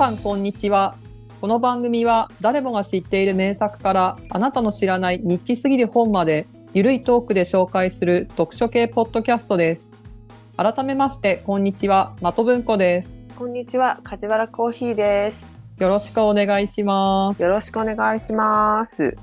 [0.00, 0.96] 皆さんこんにちは。
[1.42, 9.88] この番組は誰もが知っている名作からあなたの知らないニッチすぎる本までゆるいトークで紹介する読書系ポッドキャストです。
[10.56, 12.14] 改めましてこんにちは。
[12.22, 13.12] 的文庫です。
[13.36, 15.46] こんにちは、梶原コーヒーです。
[15.76, 17.42] よろしくお願いします。
[17.42, 19.18] よろしくお願いします。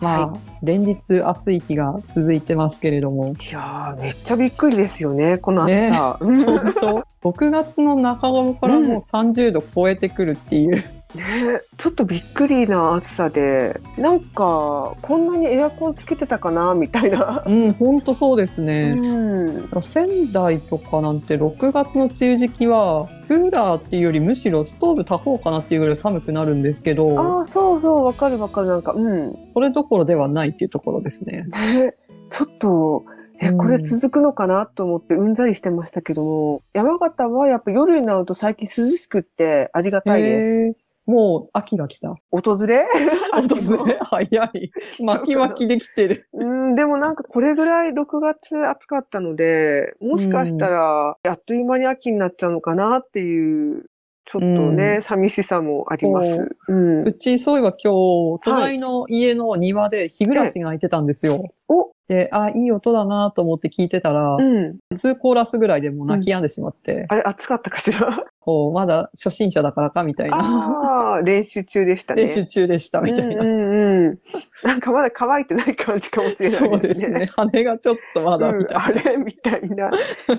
[0.00, 3.34] まあ、は連日暑い日が続いてますけれども。
[3.34, 6.18] いやー、めっちゃびっくりですよね、この暑さ。
[6.20, 6.74] うん 本
[7.22, 10.82] 当？6月の中頃からもう30度超えてくるっていう、
[11.14, 17.42] ね、ちょっとびっくりな暑さで、なんかこんなにエアコンつけてたかなみたいな。
[17.46, 18.94] うん、本当そうですうね。
[18.94, 29.36] ん、仙台とかなんて6月の梅雨時期はクーラーっていうよりむしろストーブ炊こうかなっていうぐらい寒くなるんですけどああ、そうそう、わかるわかる、なんか、うん。
[29.52, 31.44] それどころではないっていうところですね。
[31.50, 31.94] ね、
[32.30, 33.04] ちょっと。
[33.42, 40.89] え、うんこれ続くのかなと思ってうんざりしてましたけども、山形はやっぱ夜になると最近涼しくってありがたいです。
[41.10, 42.14] もう秋が来た。
[42.30, 42.86] 訪れ？
[43.34, 43.98] 訪れ？
[44.00, 44.70] 早い。
[45.02, 46.28] 巻き巻きできてる。
[46.32, 53.86] うん、でもなんかこれぐらい6月暑かったので、もしかしたら、あっという間に秋になっちゃうのかなっていう、
[54.26, 56.56] ちょっとね、う寂しさもあります。
[56.68, 57.12] うんう。
[57.14, 57.92] ちそういえば今
[58.38, 61.42] 日、隣の家の庭で日暮らしが開いてたんですよ。
[61.66, 64.78] お、で、あ、いい音だなと思って聞いてたら、うん。
[64.92, 68.24] 2コーラスぐらいでもう泣き止んでしまって、あれ、暑かったかしら？
[68.40, 70.38] こう、まだ初心者だからかみたいな。
[70.38, 72.22] ああ、練習中でしたね。
[72.22, 73.40] 練習中でしたみたいな。
[73.42, 74.18] うんうんうん。
[74.64, 76.68] なんかまだ乾いてない感じかもしれないですね。
[76.68, 77.26] そうですね。
[77.36, 78.84] 羽がちょっとまだうんみたいな。
[78.86, 79.16] あれ？
[79.16, 79.90] みたいな。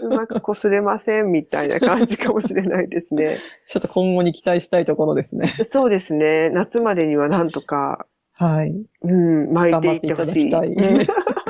[0.02, 3.38] うまく擦れませんみたいな感じかもしれないですね。
[3.66, 5.48] ちょっと今後に期待したいところですね。
[5.48, 6.50] そうですね。
[6.50, 8.74] 夏までにはなんとか、はい。
[9.04, 10.50] うん、巻いていってほしい。
[10.50, 11.41] 頑張っていただきたう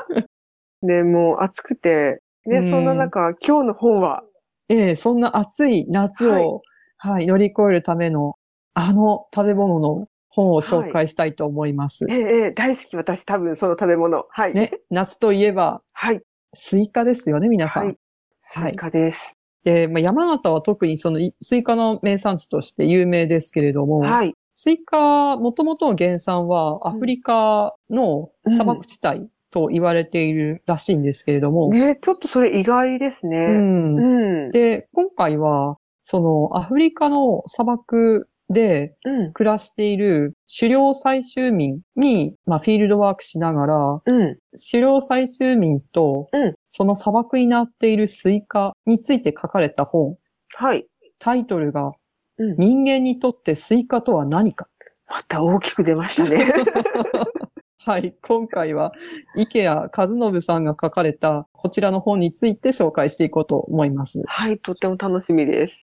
[0.84, 4.24] んね、もう暑くて、ね、うんそんな中、今日の本は、
[4.70, 6.62] ええそんな暑い夏を、
[6.98, 8.36] はい、乗り越えるための、
[8.74, 12.06] あの食べ物の本を紹介したいと思います。
[12.10, 14.26] ええええ大好き、私多分その食べ物。
[14.30, 14.54] はい。
[14.54, 16.22] ね、夏といえば、はい。
[16.54, 17.86] スイカですよね、皆さん。
[17.86, 17.98] はい。
[18.40, 19.36] スイカです。
[19.64, 24.34] で、まあ、山形は特にそのいスイカの名産地として有名ですけれども、はい。
[24.54, 33.38] スイカ、もともとの原産はアフリカの砂漠地帯と言われているらしいんですけれども、ね、ちょっとそれ意外ですね。
[33.38, 34.52] うんうん。
[34.52, 39.34] で、今回は、そのアフリカの砂漠でうん。
[39.34, 44.38] 暮らしている狩猟採集民に、まあ、フィールドワークしながら、うん。
[44.72, 50.18] 狩猟採集民とうん、その砂漠になっているスイカについて書かれた本、
[50.56, 50.86] はい。
[51.18, 51.92] タイトルが、
[52.38, 54.68] うん人間にとってスイカとは何か。
[55.08, 56.52] また大きく出ましたね。
[57.84, 58.94] はい、今回は、
[59.36, 64.22] 池谷和信さんが書かれたこちらの本について紹介していこうと思います。
[64.28, 65.84] はい、とっても楽しみです。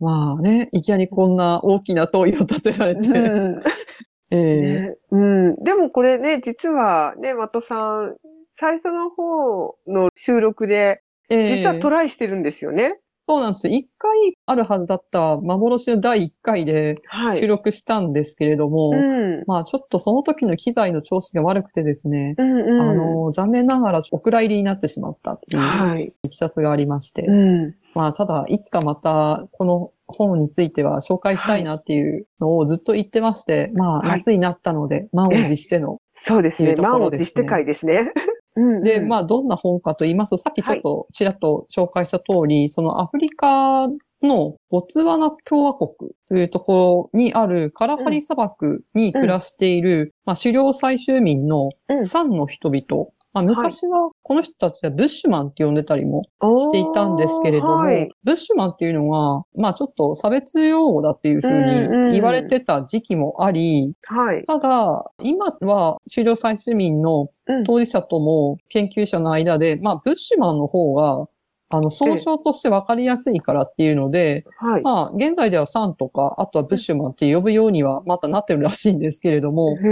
[0.00, 3.62] まあね、いきなりこんな大きな問いを立てられて、うん。
[4.32, 5.56] えうん。
[5.62, 8.16] でもこれね、実はね、的さん、
[8.52, 13.00] 最初の方の収録で、ええ実はトライしてるんですよね。
[13.26, 13.74] そうなんですよ。
[13.74, 14.10] 一回
[14.44, 17.38] あるはずだった幻の第一回ではい。
[17.38, 19.44] 収録したんですけれども、うん。
[19.46, 22.80] まあちょっとその時の機材の調子が悪くてですね、うんうん。
[22.82, 26.12] あの、残念ながらお蔵入りになってしまったっていうはい。
[26.22, 27.74] いきさつがありまして、うん。
[27.94, 35.98] まあただいつかまたこの本については紹介したいなっていうのをずっと言ってまして、まあはい夏になったので満を持しての。
[36.14, 36.74] そうですね。
[36.76, 38.12] 満を持して会ですね。
[38.56, 43.88] うんうんで、まあどんな本かと言いますと、さっきちょっとちらっと紹介した通り、そのアフリカ
[44.22, 53.08] のボツワナ共和国というところにあるカラハリ砂漠に暮らしている、まあ狩猟採集民のうんサンの人々。
[53.34, 58.08] まあ、昔はこの人たちはブッシュマンって呼んでたりもしていたんですけれども、はい。
[58.22, 62.06] ブッシュマンっていうのは、まあちょっと差別用語だっていうふうんううん。
[62.06, 64.44] に言われてた時期もあり、はい。
[64.44, 67.64] ただ、今は狩猟採集民のうん。
[67.64, 71.26] 当事者とも研究者の間で、まあブッシュマンの方が、
[71.70, 74.82] あの、総称として分かりやすいからっていうので、はい。
[74.82, 79.84] まあ、現在ではサンとか、あとはブッシュマンって呼ぶようにはまたなってるらしいんですけれども、へえ、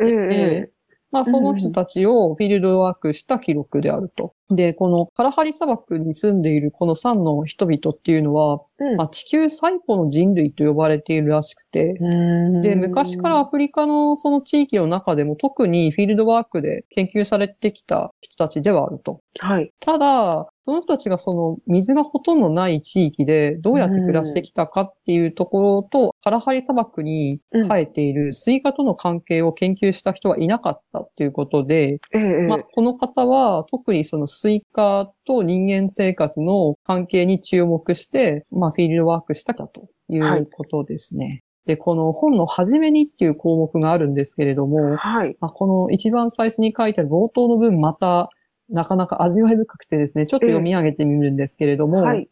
[0.00, 0.77] ええ、ええ
[1.10, 4.34] まあ、その人たちをフィールドワークした記録であると。
[4.50, 8.96] で、このカラハリ砂漠に住んでいるこのサンの人々っていうのは、うん。
[8.96, 12.60] まあ、地球最古の人類と呼ばれているらしくて、うん。
[12.62, 19.20] で、昔からアフリカのその地域の中でも特にフィールドワークで研究されてきた人たちではあると。
[19.38, 19.70] はい。
[19.80, 41.42] ただ、その人たちがその水がほとんどない地域でどうやって暮らしてきたかっていうところと、カラハリ砂漠に生えているスイカとの関係を研究した人はいなかったっていうことで、ええ、まあ、この方は特にそのスイカと人間生活の関係に注目して、まあ、フィールドワークしたということですね。
[41.66, 45.36] で、この本の初めにっていう項目があるんですけれども、はい。
[45.40, 48.30] まあ、この一番最初に書いてある冒頭の文また、
[48.70, 52.28] なかなか味わい深くてですね、ちょっと読み上げてみるんですけれども、はい。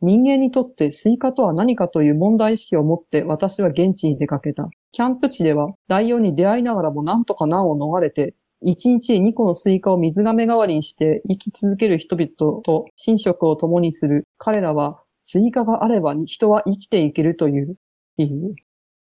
[0.00, 4.70] 人間にとってスイカとは何かという問題意識を持って私は現地に出かけた。
[4.92, 14.26] キャンプ地ではライオンに出会いながらも何とか難を逃れて、一日に2個のスイカを水瓶代わりにして生き続ける人々と寝食を共にする。
[14.38, 17.76] 彼らはスイカがあれば人は生きていけるという。
[18.16, 18.54] いう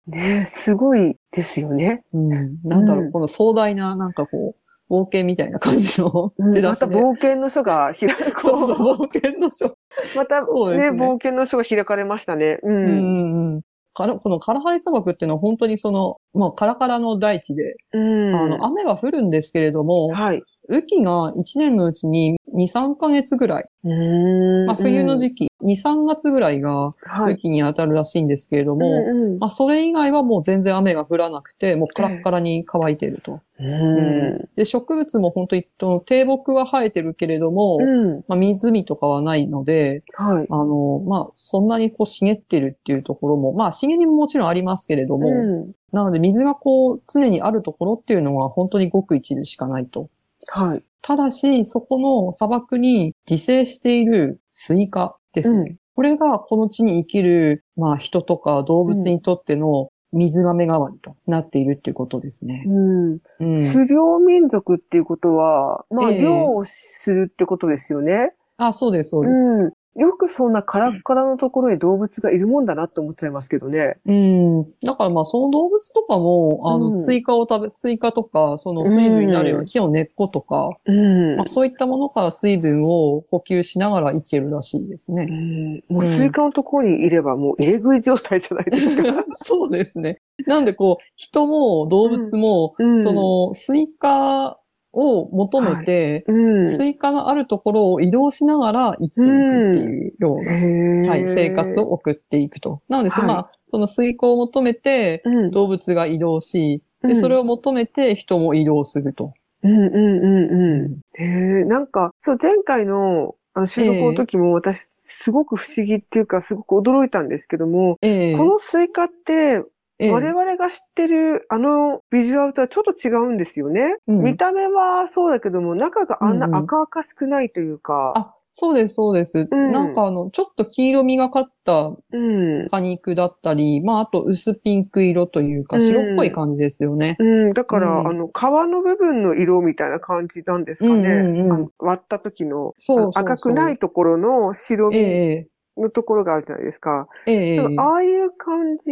[0.08, 2.04] ねすごいですよね。
[2.14, 2.30] うん、
[2.64, 4.56] なんだろう、うんこの壮大な、なんかこ
[4.90, 6.86] う、冒険みたいな感じの出だしで。
[6.86, 8.42] 冒険の書が開く。
[8.42, 9.78] そうそう、冒険の書。
[10.16, 12.60] またねね冒険の書が開かれましたね。
[12.64, 12.70] う。
[12.70, 13.62] うんんうん。
[13.98, 18.36] からこのカラハリ砂漠っていうのは本当にその、まあカラカラの大地で、うん。
[18.36, 20.44] あの、雨は降るんですけれども、はい。
[20.70, 26.94] 雨季が1年のうちに2、3ヶ月ぐらい、うんまあ冬の時期、2、3月ぐらいがはい。
[27.32, 33.42] 雨季に当たるらしいんですけれども、うんうんまあそれ以外はもう全然雨が降らなくて、もうカラッカラに乾いてると。
[33.60, 34.50] うん。
[34.56, 35.68] で、植物も本当に、
[36.06, 38.24] 低木は生えてるけれども、うん。
[38.28, 40.48] まあ湖とかはないので、はい。
[40.50, 45.72] あの、まあそんなにこう茂ってるっていうところも、まあ茂りももちろんありますけれども、うん。
[45.92, 50.10] なので水がこう常にあるところっていうのは本当にごく一部しかないと。
[50.48, 50.84] はい。
[51.02, 55.60] ただし、そこの砂漠に自生しているスイカですね。
[55.60, 62.64] うんこれがこの地に生きる、まあ人とか動物にとっての水瓶代わりとなっているっていうことですね。
[62.68, 63.12] うん。
[63.14, 63.20] うん。
[63.58, 68.34] 狩猟民族っていうことは、まあ、ええ猟をするってことですよね。
[68.58, 69.42] あ、そうです、そうです。
[69.42, 69.72] うん。
[69.98, 73.98] よくそんなカラッカラのところに動物がいるもんだなって思っちゃいますけどね。
[74.06, 74.64] うん。
[74.82, 85.26] だからまあその動物とかも、あの、うんスイカを食べ、スイカとか、その水分になるよううなん木の根っことか、うんまあ、そういったものから水分を補給しながら生きるらしいですうね。
[85.26, 89.26] んもうスイカのところにいればもう入れ食い状態じゃないですか。
[89.44, 90.22] そうですね。
[90.46, 94.60] なんでこう、人も動物も、うんそ、のスイカ
[94.94, 96.68] を求めて、うん。
[96.68, 101.92] スイカがあるところを移動しながら生きていくっていうような、へーはい、生活を。
[101.94, 102.82] 送っていくと。
[102.90, 105.52] なので、そはいまあ、そのスイカを求めてうん。
[105.52, 109.34] 動物が移動し、で、うんそれを求めて人も移動すると。
[109.64, 111.22] うんうんうんうん。
[111.22, 119.64] へえ、なんか、そう、前回の、あの、収録の時も私、すごく不思議っていうか、すごく驚いたんですけども、ええこのスイカって、
[120.00, 123.98] ええ我々が知ってるあのビジュアルとはちょっと違うんですよね。
[124.08, 129.48] うん見た目はそうだけども、中があんなうんうん赤々しくないというか、あ、そうです、そうです。
[129.52, 132.70] うんなんかあの、ちょっと黄色みがかったうん。
[132.70, 137.18] 果肉だったり、まあ、あと薄ピンク色というか、うん白っぽい感じですよね。
[137.20, 140.94] うん、だから、うんあの、皮の部分の色みたいな感じなんですかね。
[140.94, 142.74] うんうんうんあの割った時の
[143.14, 145.02] 赤くないところの白身え
[145.32, 145.48] え
[145.78, 147.08] のところがあるじゃないですか。
[147.28, 148.92] ええああいう感じ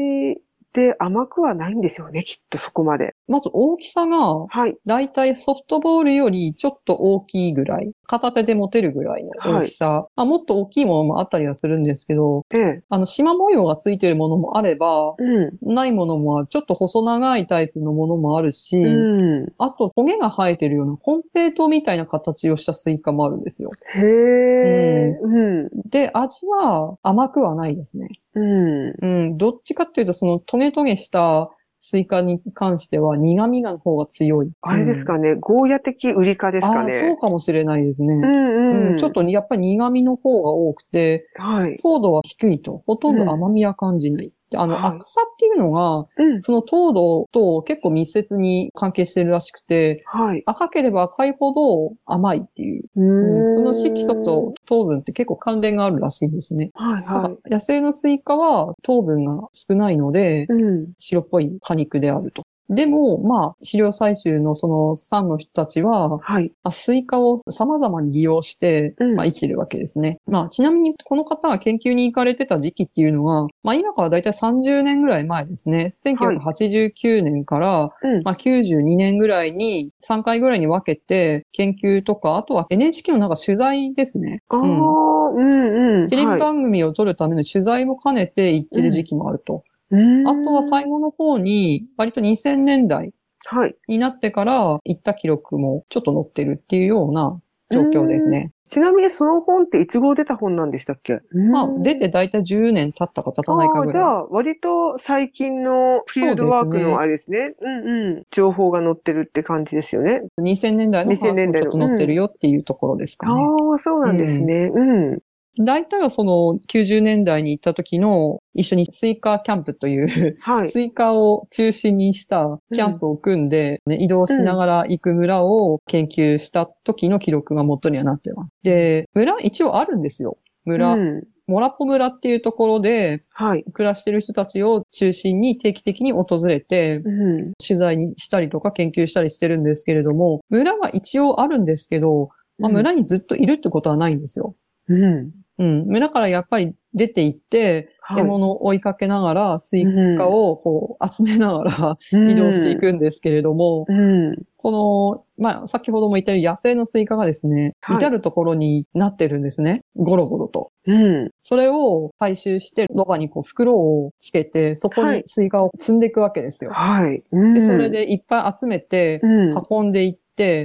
[0.75, 3.15] で甘くはないんですよね、きっとそこまで。
[3.29, 4.75] まず大きさが、はい。
[4.85, 9.31] だいたいソフトボールよりちょっと大きいぐらい、片手で持てるぐらいの
[9.61, 10.07] 大きさ。
[10.17, 12.83] まあ、もっと大きいものもあったりはするんですけど、ええ。
[12.89, 15.73] あの、縞模様がついてるものもあれば、うん。
[15.73, 19.53] ないものもある、ちょっと細長いタイプのものもあるし、うん。
[19.57, 23.71] あと、トゲが生えてるようなコンペイトーみたいな形をしたスイカもあるんですよ。
[23.93, 25.17] へえ。
[25.21, 25.69] うん。
[25.89, 28.09] で、味は甘くはないですね。
[28.35, 28.93] うん。
[29.01, 31.49] うん、どっちかっていうと、そのトゲトゲした
[31.79, 34.51] スイカに関しては苦味の方が強い。
[34.61, 37.17] あれですかね、ゴーヤ的ウリ科ですかあーそうね。
[37.17, 38.13] かもしれないですね。
[38.13, 38.97] うんううんん。
[38.97, 41.77] ちょっとやっぱり苦味の方が多くて、はい。
[41.77, 42.83] 糖度は低いと。
[42.85, 44.31] ほとんど甘みは感じない。
[44.49, 46.41] であの、はい赤さっていうのが、うん。
[46.41, 50.43] その糖度と結構密接に関係してるらしくて、はい。
[50.45, 52.83] 赤ければ赤いほど甘いっていう。
[52.95, 56.71] うその色素と糖分って結構関連があるらしいんですね。
[56.73, 57.37] はいだからはい。
[57.49, 60.93] 野生のスイカは糖分が少ないので、うん。
[60.99, 62.43] 白っぽい果肉であると。
[62.69, 66.51] でも、まあ、狩猟採集のそのサンの人たちは、はい。
[66.63, 70.19] まあスイカを様々に利用して、うんまあ、生きてるわけですね。
[70.25, 75.91] まあ、ちなみにこの方が研究に行かれてた時期っていうのが、まあ、今からだいたい30年ぐらい前ですね。
[75.93, 78.23] 1989年から、うん。
[78.23, 84.41] まあ、92年ぐらいに3回ぐらいに分けて研究とか、あとは NHK のなんか取材ですね。
[84.49, 86.07] ああ、うんうんうん。
[86.09, 89.55] テレビはい番組を撮るための取材も兼ねて行ってる時期もあると。
[89.55, 93.13] うんあとは最後の方に、割と2000年代
[93.47, 93.75] はい。
[93.87, 97.39] になってから行った記録もちょっと載ってるっていうような
[97.69, 98.51] 状況ですね。
[98.67, 101.19] ちなみにその本っていつ頃出た本なんでしたっけ？
[101.51, 103.93] まあ、出てだいたい10年経ったか経たないかぐらい。
[103.93, 107.53] じゃあ、割と最近のフィールドワークのあれですね。
[107.61, 108.23] うんうん。
[108.31, 110.23] 情報が載ってるって感じですよね。
[110.41, 113.33] 2000年代の2000話も年代のちょっと載ってるよっていうところですかね。
[113.33, 114.71] ああ、そうなんですね。
[114.73, 115.19] うん。
[115.59, 120.71] 大体はその90年代に行った時の一緒にスイカキャンプという、はい。
[120.71, 128.49] スイカを中心にしたキャンプを組んで、ね移動しながら行く村を研究した時の記録が元にはなってます。
[128.63, 130.37] で、村一応あるんですよ。
[130.65, 130.93] 村。
[130.93, 131.23] うん。
[131.47, 133.63] モラポ村っていうところではい。
[133.71, 137.53] 暮らしてる人たちを中心に定期的に訪れて、うん。
[137.65, 144.55] 取材にしたりとか研究したりしてるんですけれども、村は一応あるんですけど、まあ、村にずっといるってことはないんですよ。
[144.87, 145.31] うん。
[145.57, 145.85] うん。
[145.85, 148.21] 村からやっぱり出て行って、はい。
[148.21, 149.85] 獲物を追いかけながら、スイ
[150.17, 154.35] カをこう集めながら移動していくんですけれども、うん。
[154.57, 159.81] この、まあ、先ほども言ったように野生のスイカがですね、はい至るところになってるんですね。
[159.95, 160.71] ゴロゴロと。
[160.85, 161.29] うん。
[161.41, 166.71] それを回収して、ロバにこう袋をつけて、そこにスイカを積んでいくわけですよ。
[166.73, 167.23] はい。
[167.31, 169.63] うんで、それ、でいっぱい集めてう、ん。
[169.69, 170.19] 運んでいって、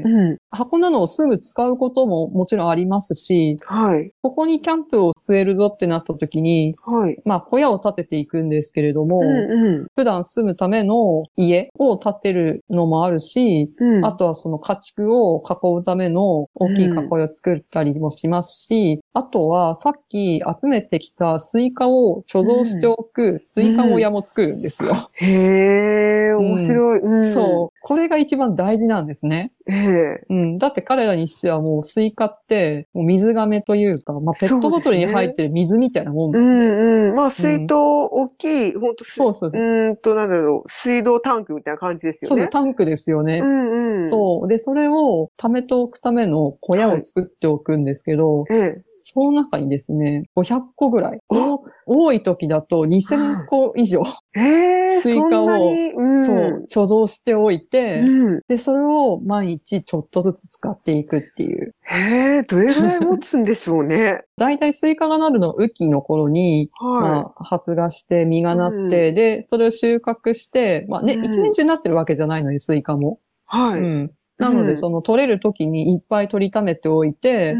[0.04, 0.36] うん。
[0.72, 4.12] 運んだのをすぐ使うことももちろんありますし、はい。
[4.22, 7.16] ここにキャンプを据えるぞってなった時に、はい。
[7.24, 9.86] まあ小屋を建てていくんですけれども、うん。
[9.94, 14.04] 普段住むための家を建てるのもあるし、うん。
[14.04, 25.10] あとはその家畜を囲うための大きい囲いを作ったりもしますし、あとはさっき集めてきたスイカを貯蔵しておくスイカ小屋も作るんですよ。
[25.14, 27.00] へえ、面白い。
[27.00, 27.32] うん。
[27.32, 27.78] そう。
[27.82, 29.52] これが一番大事なんですね。
[29.68, 30.26] ええ。
[30.28, 30.58] うん。
[30.58, 36.66] だって彼らにしてはもうスイカって、もう水瓶というか、まあペットボトルに入ってる水みたいなもんうなんで。
[36.66, 37.14] んうん。
[37.14, 39.60] まあ、水筒、大きい、ほんと、そうそうそう。
[39.60, 42.50] うーんと、なんだろう、水道タンクみたいな感じですよねそう。
[42.50, 43.40] タンクですよね。
[43.40, 44.08] うんうん。
[44.08, 44.48] そう。
[44.48, 48.82] で、それを貯めておくための小屋を作っておくんですけど、ええ。
[49.00, 51.20] その中にですね、500個ぐらい。
[51.28, 54.02] お多い時だと2000個以上、
[54.34, 56.26] ええ、スイカをうん。
[56.26, 58.40] そう、貯蔵しておいて、うん。
[58.48, 61.74] で、それを毎日ちょっとずつ使っていくっていう。
[61.82, 64.22] へえ、どれぐらい持つんでしょうね。
[64.36, 73.20] だいたいスイカがなるの雨季の頃に、はまあ、発芽して実がなって、で、それを収穫して、まあね、うん一年中になってるわけじゃないのに、スイカも。
[73.52, 73.56] い。
[73.56, 73.80] はい。
[73.80, 74.10] うん。
[74.38, 77.56] なので、うんその取れる時にいっぱい取りためておいて、う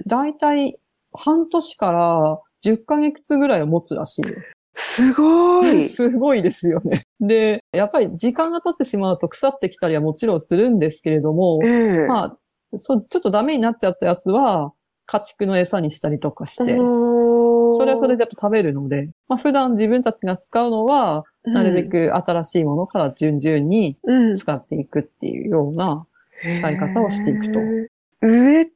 [0.00, 0.02] ん。
[0.06, 0.78] だいたい
[1.14, 4.52] 半年から10ヶ月ぐらいを持つらしいです。
[4.76, 5.80] すごい。
[5.88, 7.02] すごいですよね。
[7.20, 12.06] で、やっぱり時間が経ってしまうと腐ってきたりはもちろんするんですけれどもえ、え。
[12.06, 12.24] ま
[12.72, 14.72] あ、そう、ちょっとダメになっちゃったやつは、
[15.06, 26.06] 家畜の餌にしたりとかして、そそれはそれでやっぱ食べるので、まあ普段自分たちが使うのは、なるべく新しいものから順々にうん使っていくっていうような、
[26.48, 27.86] 使い方をしていくとへー
[28.22, 28.70] 植え、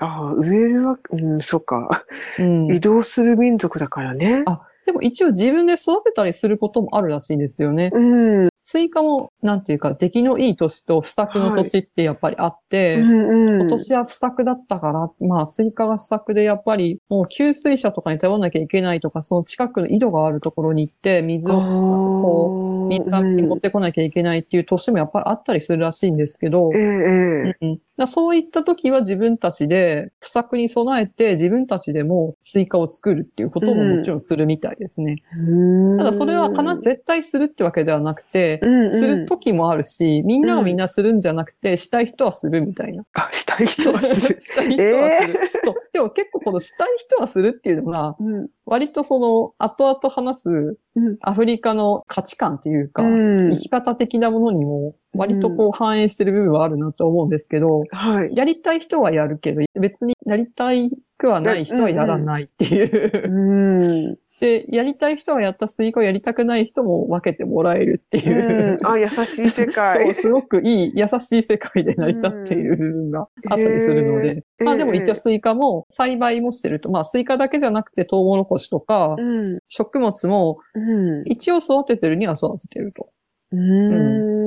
[0.00, 2.04] ああ、植えるわ、うん、そっか。
[2.38, 4.42] うん移動する民族だからね。
[4.46, 7.90] あでも一応自分で育てたりすることもあるらしいんですよね。
[7.92, 8.48] うん。
[8.60, 13.60] うんスイカも、なんていうか、出来のいい年と不作の年ってやっぱりあって、うん。
[13.60, 26.70] 今年は不作だったから、まあ、スイカが不作で、やっぱり、もう給水車とかに頼らなきゃいけないとか、その近くの井戸があるところに行って、水を、こう、う水に持ってこなきゃいけないっていう年もやっぱりあったりするらしいんですけど。
[26.74, 35.22] うん、だからそういった時は自分たちで、不作に備えて自分たちでもスイカを作るっていうことももちろんするみたいですね。
[35.96, 38.47] ただそれは必ず絶対するってわけではなくて、うんうん
[38.90, 43.04] する時もあるし、みんながみんなするんじゃなくて、したい人はするみたいな。
[43.12, 44.38] あ、したい人はする。
[44.40, 45.40] したい人はする。
[45.64, 45.74] そう。
[45.92, 48.48] でも結構このしたい人はするっていうのが、うん。
[48.64, 50.48] 割とその、後々話す
[50.96, 58.36] うんアフリカの価値観っていうか、うん生き方的なものにも割とこう反映してる部分はあるなと思うんですけど、はい。
[58.36, 64.18] やりたい人はやるけど、別にやりたいくはない人はやらないっていう。
[64.40, 64.48] うん。
[64.48, 68.78] で、やりたい人はやったスイカをやりたくない人も分けてもらえるっていう。
[68.80, 68.86] うん。
[68.86, 70.14] あ、優しい世 そう、界。
[70.14, 74.28] すごくいい、優しい世界で成り立っている部分があったりするので。
[74.28, 79.22] へーまあでも一応スイカも栽培もしてると、まあスイカだけじゃなくてトウモロコシとか、う
[79.54, 79.58] ん。
[79.68, 81.22] 食物もうん。
[81.26, 83.08] 一応育ててるには育ててると。
[83.52, 84.37] うん。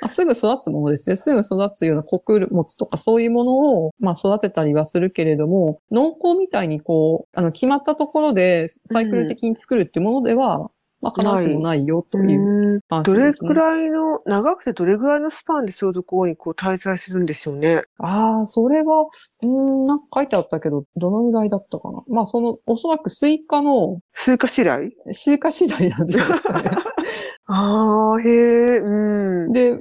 [0.00, 1.16] あすぐ育つものですね。
[1.16, 10.70] すぐ育つような穀物とかそういうものを、まあ育てたりはするけれども、農耕みたいにこう、あの、決まったところでサイクル的に作るっていうものでは、
[11.04, 13.48] まあ必ずしもないよといううん話どれですね。
[13.48, 17.82] くらいの、長くてどれくらいのスパンでそういうところにこう滞在するんでしょうね。
[17.98, 22.02] ああ、それは、うーん、なんか書いてあったけど、どのぐらいだったかな。
[22.08, 24.90] まあその、おそらくスイカの、スイカ次第？
[25.10, 26.70] スイカ次第なんじゃないですかね。
[27.46, 29.52] ああ、へえ、うん。
[29.52, 29.80] で、必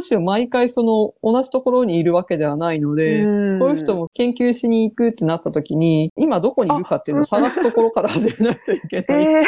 [0.00, 9.46] ずしも毎回その、同じところにいるわけではないので、うんこういう人も研究しに行くってなった時に、今どこにいるかっていうのを探すところから始めないといけないいう。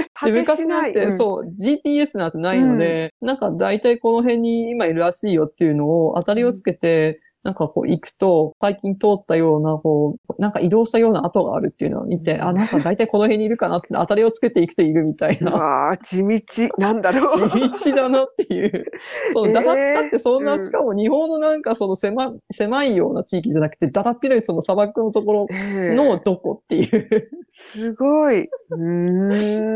[0.00, 15.52] えで、昔なんて、うそう、GPS なんてないので、なんか大体この辺に今いるらしいよっていうのを当たりをつけて、なんかこう行くと、最近通ったような、こう、なんか移動したような跡があるっていうのを見て、あ、なんか大体この辺にいるかなって当たりをつけていくといるみたいな。
[15.52, 16.40] わあ、地道。
[16.78, 17.48] なんだろう。
[17.48, 18.84] 地道だなっていう。
[19.32, 28.42] そう、えーだだだってそんな、うんしかも日本のなんかその狭、狭いような地域じゃなくて、だだっ広いその砂漠のところええのどこっていう、すごい。
[28.42, 28.76] うー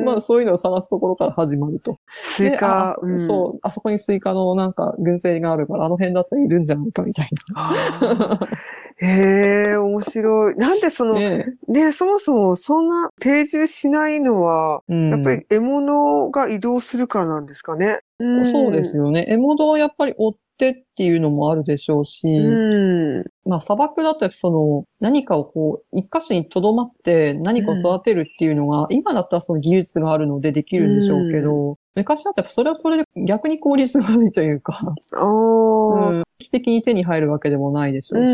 [0.02, 0.04] ん。
[0.04, 1.98] まあそういうのを探すところから始まると。
[2.08, 2.96] スイカ。
[3.06, 7.59] であそう、あそこにスイカのなんか群生があるから、あの辺だったらいるんじゃないかみたいあー
[9.02, 10.56] へえ、面白い。
[10.56, 11.14] なんでそな。
[11.14, 18.00] の、ねね、そもそもそんな定住しないのは、うんやっぱり獲物が移動するからなんですかね。
[18.22, 19.24] んそうですよね。
[19.28, 23.24] 獲物をやっぱり追ってっていうのもあるでしょうし、うん。
[23.46, 34.94] まあ砂漠だとその何かをこう、一箇所に留まって何かを育てるっていうのが、今だったらその技術があるのでできるんでしょうけど、昔だったらそれはそれで逆に効率が悪いというか。
[35.12, 38.32] うん、危機的に手に入るわけでもないでしょうし、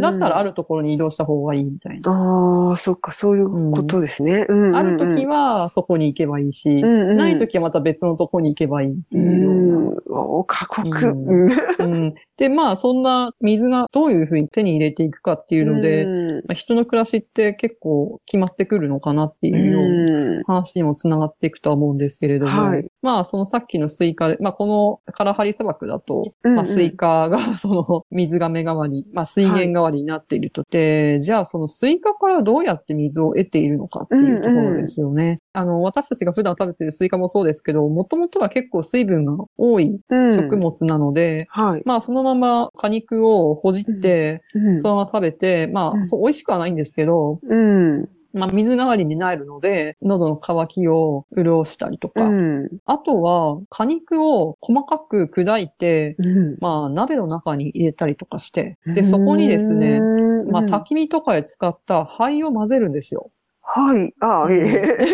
[0.00, 0.46] だったらある。
[0.46, 2.10] るところに移動した方がいいみたいな。
[2.10, 4.46] ああ、そっか、そういうことですね。
[4.48, 9.90] うんうんうんある時はそこに行けばいいし、うんうんない時はまた別のとこに行けばいいってういうような。
[9.90, 9.96] ん。
[10.08, 10.86] お過酷。
[10.88, 22.75] うんで、まあ、そんな水がどういうふうに手に入れていくかっていうので、うんまあ人の暮らしって結構決まってくるのかなっていうようなうん話にもつながっていくとは思うんですけれども、はい
[23.06, 24.66] まあ、そのさっきのスイカで、まあ、こ
[25.06, 30.64] のカラハリ砂漠だと、うんうんまあ、スイカが その水瓶代わり、まあ、水源代わりになっていると。
[30.68, 35.38] で、じゃあそのスイカからどうやって水を得ているのかっていうところですよね。
[35.52, 41.82] あの、私たちが普段食べてるスイカもそうですけど、もともとは結構水分が多いうん食物なので、はい。
[41.84, 48.08] まあそのまま果肉をほじって、うんそのまま食べて、まあ、うんそう美味しくはないんですけど、うん。
[48.36, 52.68] まあ水代わりになるので、喉の渇きを潤したりとか、うん。
[52.84, 56.56] あとは果肉を細かく砕いて、うん。
[56.60, 63.30] まあ鍋の中に入れたりとかして、で、そこにですね、うん、まあ焚き火とかで使った灰を混ぜるんですよ。
[63.62, 64.14] はい。
[64.20, 64.98] ああ、ええ。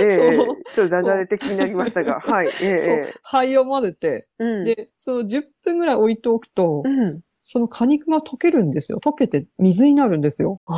[0.00, 2.48] ええちょっとダジャレ的になりましたが、はい。
[2.62, 4.44] ええ灰を混ぜて、え。
[4.44, 4.64] うん。
[4.64, 7.20] で、その10分ぐらい置いておくとう、ん。
[7.42, 8.98] その果肉が溶けるんですよ。
[9.04, 10.58] 溶けて水になるんですよ。
[10.66, 10.74] あ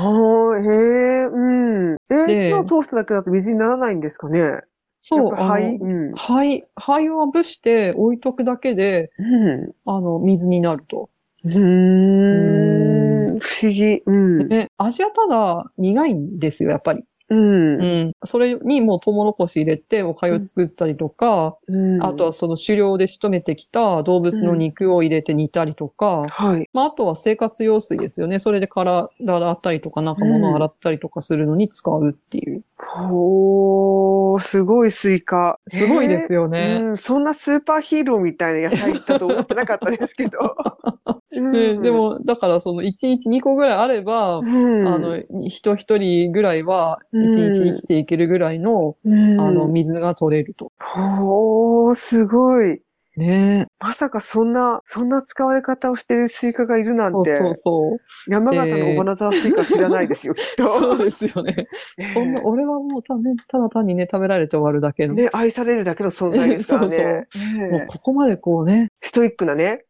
[0.50, 1.96] あ、へえ、うん。
[2.10, 4.38] え火を通しただけだと水にならないんですかね？
[4.38, 4.60] や
[5.04, 5.64] そう、っぱはい。
[5.66, 6.14] あのうん。
[6.16, 9.22] 灰、灰をまぶして置いとくだけで、う
[9.68, 9.72] ん。
[9.84, 11.10] あの、水になると。
[11.44, 13.38] うーん。
[13.40, 14.02] 不思議。
[14.06, 14.12] う
[14.44, 14.48] ん。
[14.48, 17.04] で、味はただ苦いんですよ、やっぱり。
[17.32, 17.82] うん。
[17.82, 18.12] うん。
[18.24, 26.68] それにもうトウモロコシ入れてお粥作ったりとか、うんあとはその狩猟で仕留めてきた動物の肉を入れて煮たりとか、はい。
[26.72, 28.38] まあ、あとは生活用水ですよね。
[28.38, 32.62] それで体洗ったりとか、なんか物を洗ったりとかするのに使うっていう。
[32.94, 35.58] おー、すごいスイカ。
[35.68, 36.78] すごいですよね。
[36.80, 40.38] うん、そんなスーパーヒーローみたいな野菜だと思ってなかったですけど。
[41.34, 50.72] うんでで、も、だからその1日2個ぐらいあれば、うん、あの、人一人ぐらいはうん1日生きていけるぐらいの、うん、あの、水が取れると。
[51.20, 52.82] おー、すごい。
[53.16, 57.98] ねまさかそんな、そんな使われ方をしているスイカがいるなんて、そうそうそう。
[58.30, 60.66] 山形の尾花沢スイカ知らないですよ、 きっと。
[60.78, 61.54] そうですよね。
[61.98, 65.14] ええそんな、俺はもうた,、ね、ただ単にね、食べられて終わるだけの。
[65.14, 67.26] ね、愛されるだけの存在ですからね。
[67.28, 69.84] そうええもうここまでこうね、ストイックなね、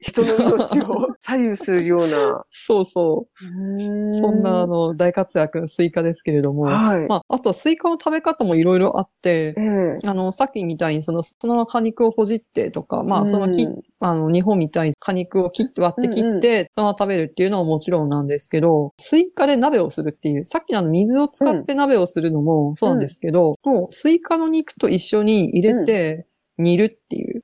[0.00, 2.44] 人の命を左右するような。
[2.50, 4.14] そうそう。
[4.14, 6.64] そんな、あの、大活躍のスイカですけれども。
[6.64, 7.06] はい。
[7.06, 26.27] まあ、あとはスイカの食べ方もいろいろあってえ、えあの、さっきみたいにその、そのまま果肉をほじってとか、まあ、そのき、うんあの、日本みたいに果肉を切って割って切うんうんって、そのまま食べるっていうのはもちろんなんですけど、スイカで鍋をするっていう、さっきのあの水を使って鍋をするのもそうなんですけど、もうスイカの肉と一緒に入れて
[26.58, 27.42] 煮るっていう、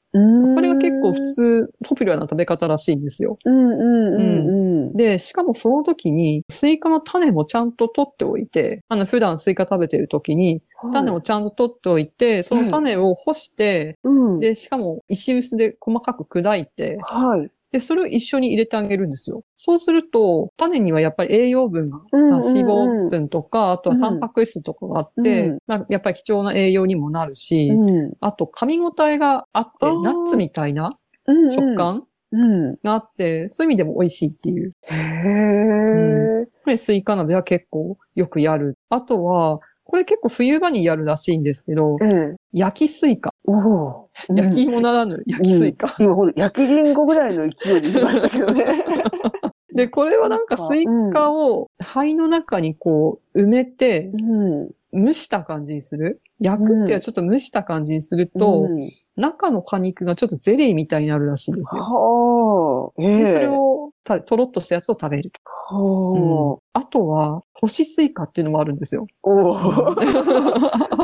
[0.55, 1.20] これが結構普。
[1.35, 3.38] 通、ポピュラーな食べ方らしいんですよ。
[3.44, 4.48] うんうんうん
[4.88, 4.96] うん。
[4.96, 14.40] で、しかもその時に、スイカの種もちゃんと取っておいて、あの、普段スイカ食べてる時に、種をちゃんと取っておいて、その種を干して、うん。
[14.40, 17.50] で、しかも石臼で細かく砕いて、はい。
[17.75, 19.43] で、それを一緒に入れてあげるんですよ。
[19.57, 32.75] そうすると、種にはやっぱり栄養分が、うんまあ脂肪分とか、あとはタンパク質とかがあって、うんまあ、やっぱり貴重な栄養にもなるし、うんあと噛み応えがあってナッツみたいなうん食感うん。
[32.85, 34.73] があって、そういう意味でも美味しいっていう。
[34.83, 36.47] へえ。
[36.63, 38.79] これスイカ鍋は結構よくやる。
[38.89, 42.35] あとは、これ結構冬場にやるらしいんですけど、ええ。
[42.53, 43.33] 焼きスイカ。
[43.47, 44.11] おお。
[44.35, 45.94] 焼き芋ならぬ焼きスイカ。
[45.99, 48.85] 今ほら、焼きリンゴぐらいの勢いで言いましたけどね。
[49.75, 54.70] で、これはなんかスイカを灰の中にこう埋めてうん。
[54.97, 56.20] 蒸した感じにする？
[56.38, 58.79] 焼くっていうのはちょっと蒸した感じにすると、うん
[59.16, 61.83] 中の果肉がちょっとゼリーみたいになるらしいんですよ。
[61.83, 63.74] はええで、それを
[64.05, 65.40] た、とろっとしたやつを食べると。
[65.67, 66.62] ほう。
[66.75, 69.07] あとは、干しスイカっていうのもあるんですよ。
[69.23, 69.53] おお。
[69.53, 69.57] うん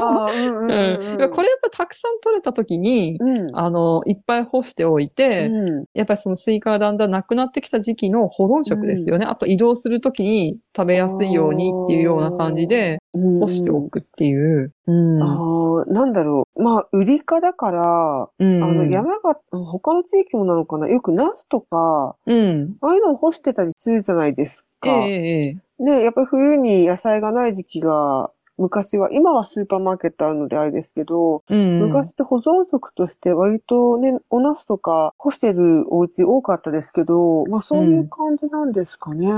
[0.02, 1.30] あーうんうんうんうん。
[1.30, 3.50] これやっぱたくさん取れた時に、うん。
[3.58, 9.24] あの、いっぱい干しておいて、うんやっぱりそのスイカがだんだんなくなってきた時期の保存食ですよね。
[9.26, 14.72] あと移動するときに食べやすいようにっていうような感じで干しておくっていう。
[14.86, 15.22] うん。
[15.22, 16.62] ああ、なんだろう。
[16.62, 22.76] まあ、売りかだから、うんあの、山が、他の地域もなのかなよくナスとか、うん。
[22.80, 24.90] ああいうのを干してたりするじゃないですか。
[24.90, 31.80] ええええね、やっぱり冬に野菜がない時期が、昔は、今はスーパーマーケットあるのであれですけど、うん。
[31.80, 39.28] 昔って保存食として割とね、お茄子とか干してるお家多かったですけど、まあそういう感じなんですかね。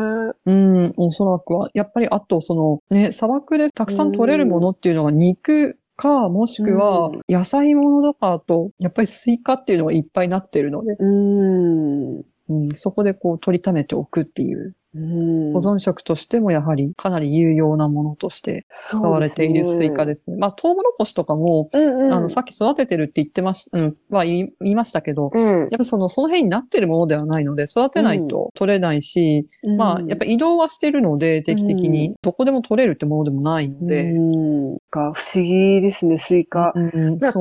[0.45, 1.69] うん、おそらくは。
[1.73, 12.23] やっぱりあと、その、ね、砂漠でたくさん取れるものっていうのが肉か、もしくはうん野菜ものとかあと、やっぱりスイカっていうのがいっぱいなってるので、うーん。
[12.49, 20.37] うん、そこでこう取りためておくっていう、うん保存食としてもやはりかなり有用なものとして使われているスイカですね。
[20.37, 21.79] まあ、トウモロコシとかも、す。
[21.79, 22.15] うんうん。
[22.15, 29.47] あの、さっき育ててるって言ってまし、うん、は言い言いましたけど、うんやっぱその、その辺になってるものではないので、育てないと取れないし、
[29.79, 34.11] まあ、やっぱ移動はしてるので、定期的に、どこでも取れるってものでもないので。
[34.13, 34.75] うん。
[34.91, 36.73] が不思議ですね、スイカ。
[36.75, 37.33] うん、冬瓜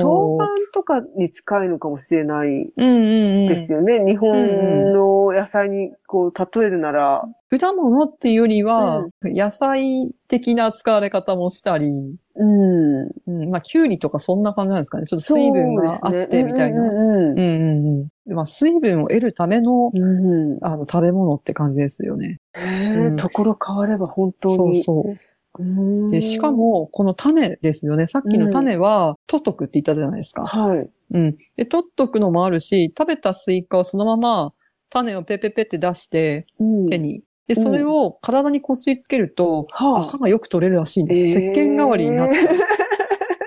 [0.72, 3.46] とかに近いのかもしれないうんうんうん。
[3.46, 4.04] ですよね。
[4.04, 7.28] 日本の野菜にこう例えるなら。
[7.58, 11.86] 果物っていうよりは、野菜的な使われ方もしたり、
[12.34, 13.02] うん。
[13.26, 15.06] うん、まあ、キュウリとかそんな感じなんですかね。
[15.06, 16.82] ちょっと水分があってみたいな。
[16.82, 18.34] ううんうんうん。
[18.34, 22.40] まあ、水分を得るための、んうんあの、食べ物って感じですよね。
[22.54, 24.82] へえうんところ変われば本当そうに。
[24.82, 25.62] そう。
[25.62, 28.06] うんで、しか、も、この種ですよね。
[28.06, 30.46] さっきの種は、取っとくって言ったじゃないですか。
[30.46, 30.90] はい。
[31.12, 31.32] うん。
[31.56, 34.54] で、取っとくのもあるし、食べたスイカをそのまま、
[34.88, 36.98] 種をペペペって出して、うん手。
[36.98, 37.22] に。
[37.54, 41.38] で、それを体にこすりつけると、垢がよく取れるらしいんです。
[41.38, 42.56] 石鹸代わりになっちゃう。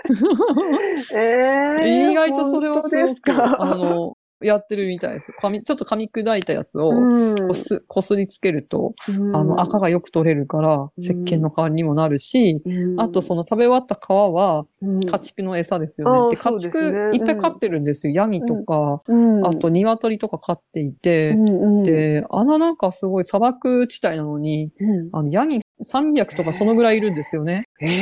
[1.14, 3.76] ええ 意外とそれを本当ですすごく、垢。
[3.76, 5.32] の、やってるみたいです。
[5.32, 7.48] 噛みちょっと噛み砕いたやつをうん。
[7.48, 9.36] こす、こすりつけると、うん。
[9.36, 11.04] あの、垢がよく取れるから、うん。
[11.04, 13.00] 石鹸の代わりにもなるし、うん。
[13.00, 15.06] あとその食べ終わった皮は、うん。
[15.06, 16.30] 家畜の餌ですあよね。
[16.32, 18.14] で、家畜いっぱい飼ってるんですよ。
[18.14, 19.46] ヤギとか、うん。
[19.46, 21.38] あと鶏とか飼っていて、
[21.84, 25.10] で、あのなんかすごい砂漠地帯なのに、うん。
[25.14, 27.64] あの、ヤギ300とかそのぐらいいるんですよね。
[27.82, 27.96] ええ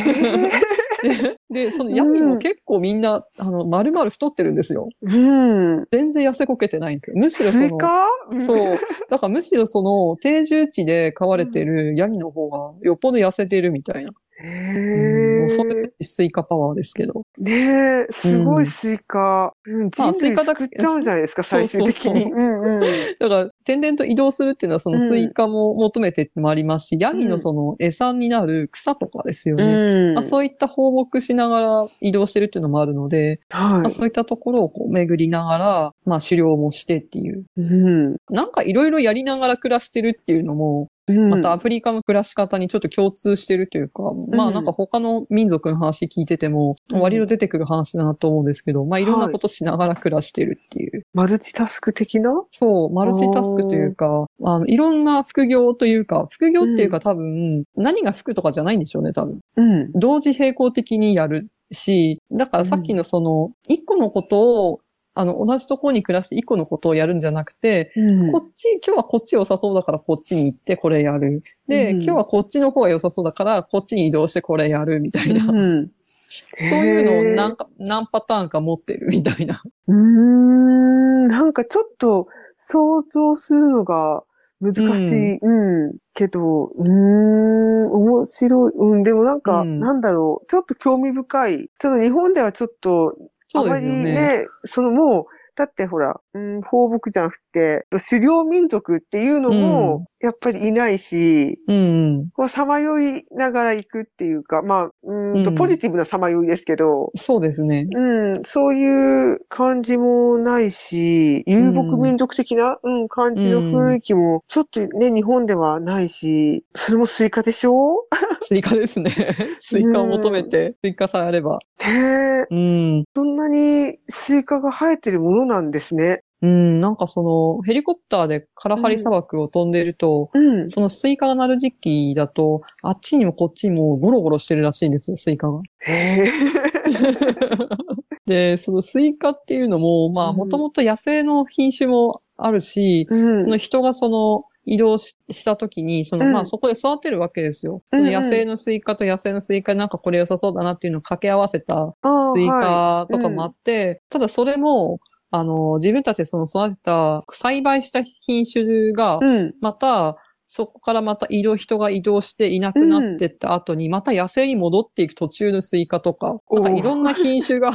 [1.49, 4.89] で、でそのヤギも結構みんな、あの、丸々太ってるんですよ。
[5.01, 5.85] うん。
[5.91, 7.17] 全然痩せこけてないんですよ。
[7.17, 8.07] むしろその、スイカ
[8.45, 8.79] そう。
[9.09, 14.11] だからむしろその、定住地で飼われてるヤギの方がよっぽど痩せてるみたいな。
[14.43, 15.73] へうんもうそえ。
[15.73, 17.21] れスイカパワーですけど。
[17.37, 19.53] ねえ、すごいスイカ。
[19.65, 22.23] うん、まあスイカだけちゃうんじゃないですか、最終的に。
[22.23, 22.81] そううんうん。
[23.19, 29.63] だから、点々と移動するっていうのは、そのスイカも求めてってもありますし、ヤギのその餌になる草とかですよね。
[29.63, 37.45] うんまあ、そういった放牧しながら移動してるっていうのもあるので、まあ、はそういったところをこう巡りながら、まあ狩猟もしてっていう。
[37.57, 37.61] い。
[37.61, 38.15] うん。
[38.29, 40.87] なんかいろいろやりながら暮らしてるっていうのも、うん
[41.29, 46.99] またアフリカの暮らし方にちょっと共通してるというか、まあなんか他の民族の話聞いてても、うん。
[46.99, 49.05] 割と出てくる話だなと思うんですけど、まあい。
[49.05, 51.05] ろんなことしながら暮らしてるっていう。
[51.13, 52.43] マルチタスク的な？
[52.51, 59.39] そう、マルチタスクというか、あの、いろんな副業というか、副業っていうか多分、何が副とかじゃないんでしょうね、多分。
[59.57, 59.91] うん。
[59.93, 64.79] 同時並行的にやるし、だからさっきのその、一個のことを、
[65.15, 71.43] あの、同じところに暮らして一個のことをやるんじゃなくて、うんこっち、今日はこっち良さそうだからこっちに行ってこれやる。
[71.67, 75.45] で、うん今日はこっちの方が良さそうだからこっちに移動してこれやるみたいな。
[75.45, 75.91] うん。
[76.57, 79.61] そういうのを何か、何パターンか持ってるみたいな。
[79.87, 81.27] うーん。
[81.27, 84.23] なんかちょっと想像するのが
[84.59, 85.37] 難しい。
[85.37, 85.97] うん。
[86.15, 88.71] けど、うーん、面白い。
[88.75, 89.03] うん。
[89.03, 90.47] でもなんか、うんなんだろう。
[90.49, 91.69] ちょっと興味深い。
[91.77, 93.15] ちょっと日本ではちょっと、
[93.61, 93.85] あまり。
[93.85, 102.29] ね、そのもう、だってほら、うん、放牧じゃなくて、狩猟民族っていうのも、やっぱりいないし、うんうん。
[102.31, 107.87] こう、さまよいながら行くっていうか、まあ、うーんと、うんポジティブなさまよいですけど、そうですね。
[107.93, 118.05] うん、そういう感じもないし、遊牧民族的な、うん、感じの雰囲気も、ちょっとね、日本ではないし、それもスイカでしょ？
[118.41, 119.11] スイカですね。
[119.59, 121.59] スイカを求めて、スイカさえあれば。
[121.85, 123.03] ねえ、うん。
[123.15, 126.23] そんなにスイカが生えてるものなんですね。
[126.43, 130.69] うん、なんかその、ヘリコプターでカラハリ砂漠を飛んでいると、うん。
[130.69, 135.61] そのスイカがなる時期だと、あっちにもこっちにもゴロゴロしてるらしいんですよ、スイカが。
[138.25, 143.43] で、そのスイカっていうのも、まあ、うんもともと野生の品種もあるし、うん。
[143.43, 147.81] その人がその移動しした時に、その、うんまあそこで育てるわけですよ。
[147.89, 151.95] そうんうんの野生のスイカと野生のスイカなんかこれ良さそうだなっていうのを掛け合わせた
[152.35, 154.99] スイカとかもあって、ただそれも、
[155.35, 159.53] あの、自分たちでその育てた、栽培した品種がい、うん。
[159.61, 160.15] また、
[160.45, 167.71] そこからまた移動、人が移動していなくなってった後に、また野生に戻っていく途中のスイカとか、なんかいろんな品種が、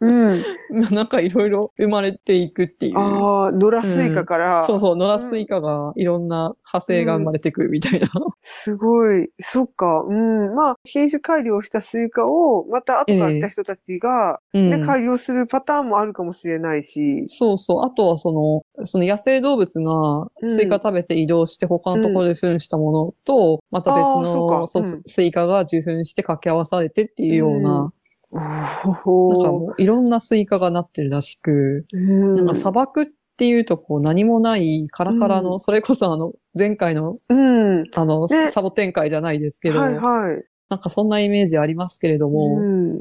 [0.00, 0.40] うん。
[0.94, 2.98] なんかいろいろ生まれていくっていう。
[2.98, 4.62] ああ、野良スイカから。
[4.62, 8.08] そうそう、野良スイカがいろんな派生が生まれてくるみたいな。
[8.46, 9.30] すごい。
[9.40, 10.02] そっか。
[10.06, 10.54] うん。
[10.54, 17.24] まあ、品種改良したスイカを、また後から来た人たちが、うんね、改良するパターンもあるかもしれないし。
[17.26, 17.84] そうそう。
[17.86, 18.32] あとはそ
[18.76, 27.92] の、その野生動物がスイカ食べて移動して他のところで糞したものと、また別のそうかうんスイカが受粉して掛け合わされてっていうような、
[28.30, 32.34] おなんかーもういろんなスイカがなってるらしく、うん。
[32.34, 37.84] なんか砂漠っていうとこう何もないカラカラの、うんそれこそあの前回のうん。
[37.94, 40.44] あの、ねサボテン回じゃないですけど、はいはい。
[40.68, 43.00] なんかそんなイメージありますけれども、うん。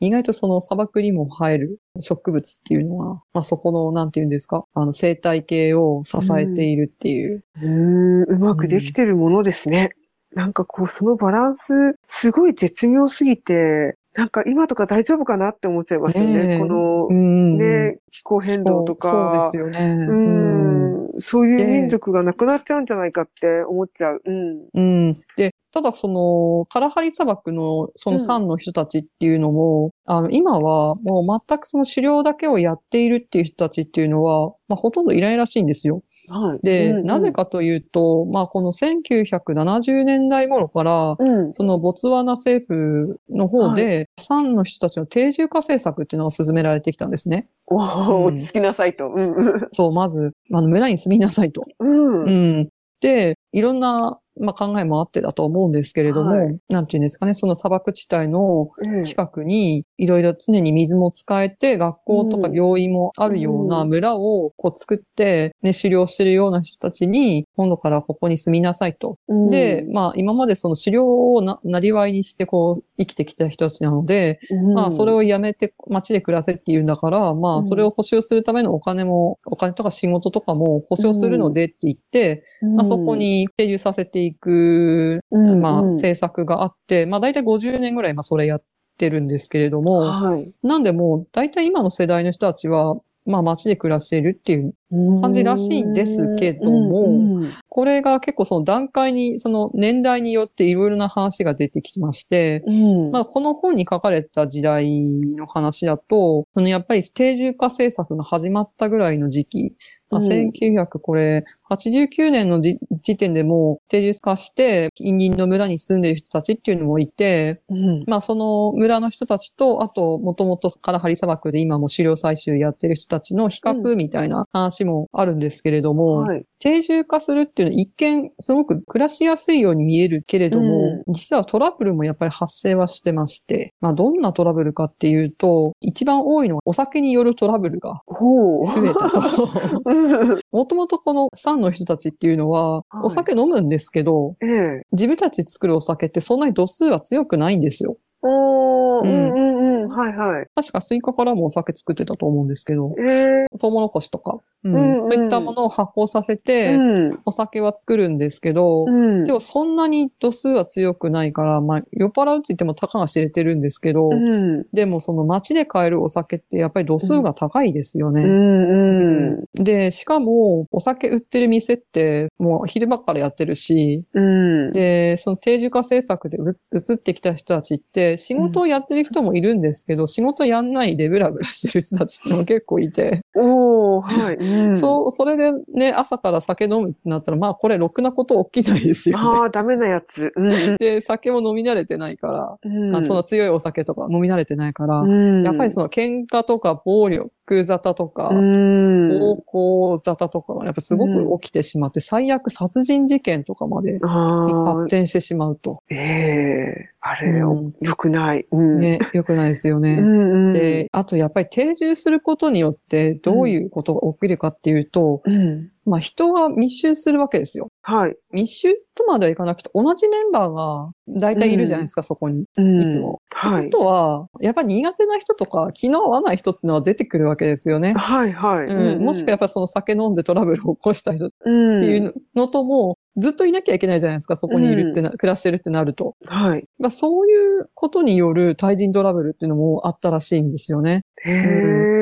[0.00, 7.44] 意外とその砂漠にも生える植物っていうのは、まあそこの、なんていうんですか、あの生態系を支えているっていう。
[7.62, 9.90] うん、うまくできてるものですね。
[10.34, 16.46] なんかこう、そのバランス、すごい絶妙すぎて、なんか今とか大丈夫かなって思っちゃいますよね。
[16.46, 19.08] ねえこの、うんね、気候変動とか。
[19.08, 20.06] そうそうですよね。
[20.08, 24.22] ううんん、そういう民族がなくなっちゃうんじゃないかって思っちゃう。
[24.22, 24.68] うん。
[24.74, 25.12] うん。
[25.36, 36.02] で、ただその、カラハリ砂漠のその山の人たちっていうのも、あの、今はもう全くその狩猟だけをやっているっていう人たちっていうのは、まあほとんどいないらしいんですよ。
[36.28, 36.60] はい。
[36.62, 41.52] で、うんうんなぜかというと、まあこの1970年代頃から、うん。
[41.52, 47.48] そのボツワナ政府の方で、山の人たちの定住化政策っていうのが進められてきたんですね。
[47.66, 49.10] お落ち着きなさいと。
[49.10, 49.68] うんうん。
[49.72, 51.64] そう、まず、あの、村に住みなさいと。
[51.78, 52.24] うん。
[52.24, 52.30] う
[52.62, 52.68] ん。
[53.00, 56.58] で、いろんな、まあ、考えもあってだと思うんですけれども、はい。
[56.68, 59.02] なんていうんですかね、その砂漠地帯のうん。
[59.02, 62.54] 近くに、いろいろ常に水も使えて、学校とかうん。
[62.54, 69.18] 病院もあるような村をこう作って、ね、狩猟してるような人たちに、今度からここに住みなさいと。
[69.28, 69.50] うん。
[69.50, 74.40] で、まあ、今までその狩猟をな、なりわいにしてこう、生きてきた人たちなので、
[74.74, 77.64] まあ、それをやめて街で暮らせっていうんだから、まあ、うん。
[77.64, 88.62] それを保証するためのお金も、お金とか仕事とかも保証するのでって言って、うん、まあ、そこに定住させていく、うん、まあ、うん政策があって、まあ、大体50年ぐらい今それやっ
[88.98, 90.52] てるんですけれども、はい。
[90.62, 94.74] なんでもう、大体今の世代の人たちは、まあ、街で暮らしているっていう、
[95.20, 102.72] 感じらしいんですけどもうんうんこれが結構その段階に、その年代によっていろいろな話が出てきまして、う
[103.08, 103.10] ん。
[103.10, 109.76] まあ、この本に書かれた時代の話だと、そのやっぱり定住化政策が始まったぐらいの時期、
[110.10, 110.28] まあ、うん。
[110.28, 118.04] 1900これ、89年のじ時点でもう定住化して、近隣の村に住んでいる人たちっていうのもいて、うん。
[118.06, 126.44] まあその村の人たちと、あともともとカラハリ砂漠で今も狩猟採集やってる人たちの比較みたいな話もあるんですけれども、はい。
[126.58, 138.02] 定住化するっていうのは一見すごく暮らしやすいように見えるけれども、実はトラブルもやっぱり発生はしてまして、まあどんなトラブルかっていうと、一番多いのはお酒によるトラブルが。
[138.08, 139.48] 増えたと。
[139.84, 144.82] う んもともとこのサンの人たちっていうのは、はいお酒飲むんですけど、ええ。
[144.92, 147.96] 自分たち作るお酒ってそんなに度数は強くないんですよ。
[148.22, 149.90] おー、ううんんうんうん。
[149.90, 150.46] はいはい。
[150.54, 153.58] 確かスイカからもお酒作ってたと思うんですけど、ええ。
[153.58, 156.78] トウモロコシとか、うんうんうんそういったものを発酵させて、う
[157.10, 157.18] ん。
[157.24, 159.24] お酒は作るんですけど、うん。
[159.24, 164.66] でもそんなに度数は強くないから、まあ、酔っ払うって言ってもたかが知れてるんですけど、うん。
[164.72, 168.22] でもその街で買えるお酒ってやっぱり度数が高いですよね。
[168.22, 169.64] うんうん。
[169.64, 174.72] で、しかもお酒売ってる店ってもう昼間からやってるし、うん。
[174.72, 184.36] で、その定住化政策でう移ってきた人たちって仕事をやってる人もいるんですけど、仕事やんないでブラブラしてる人たちってのも結構いて、おー、はい。
[184.36, 189.24] うんそう、それでね、朝から酒飲むってなったら、まあこれろくなこと起きないですよね。
[189.24, 190.32] ああ、ダメなやつ。
[190.36, 192.96] うんうんで、酒も飲み慣れてないから、うん。
[192.96, 197.32] あその強いお酒とか飲み慣れてないから、うん、やっぱりその喧嘩とか暴力
[197.64, 199.08] 沙汰とか、うん。
[199.18, 205.82] 暴行沙汰とかがやっぱすごく起きてしまって、最悪殺人事件とかまで発、展してしまうと。
[205.90, 208.46] ええあれ、うんよくない。
[208.52, 208.78] うん。
[208.78, 209.96] ね、良くないですようね。
[209.96, 210.52] んうん。
[210.52, 215.71] で、あとやっぱり定住することによってどういうことが起きるかっていうと、うん。
[215.84, 217.68] まあ人が密集するわけですよ。
[217.82, 218.16] はい。
[218.32, 222.44] 密集とまではいかなくて、同じメンバーが大体いるじゃないですか、そこに。
[222.56, 223.20] うんいつも。
[223.30, 223.70] はいあ。
[223.70, 227.94] とは、やっぱり苦手な人とか、気の合わない人っていうのは出てくるわけですよね。
[227.94, 228.66] はい、はい。
[228.66, 236.14] うん、もしくはやっぱりその酒飲んでトラブルを起こした人っうん、ていうのとも、ずっといなきゃいけないじゃないですか、そこにいるってな、暮らしてるってなると。
[236.26, 236.64] はい。
[236.78, 241.02] まあ、そういうことによる対人トラブルっていうのもあったらしいんですよね。
[241.24, 242.01] へえ、うん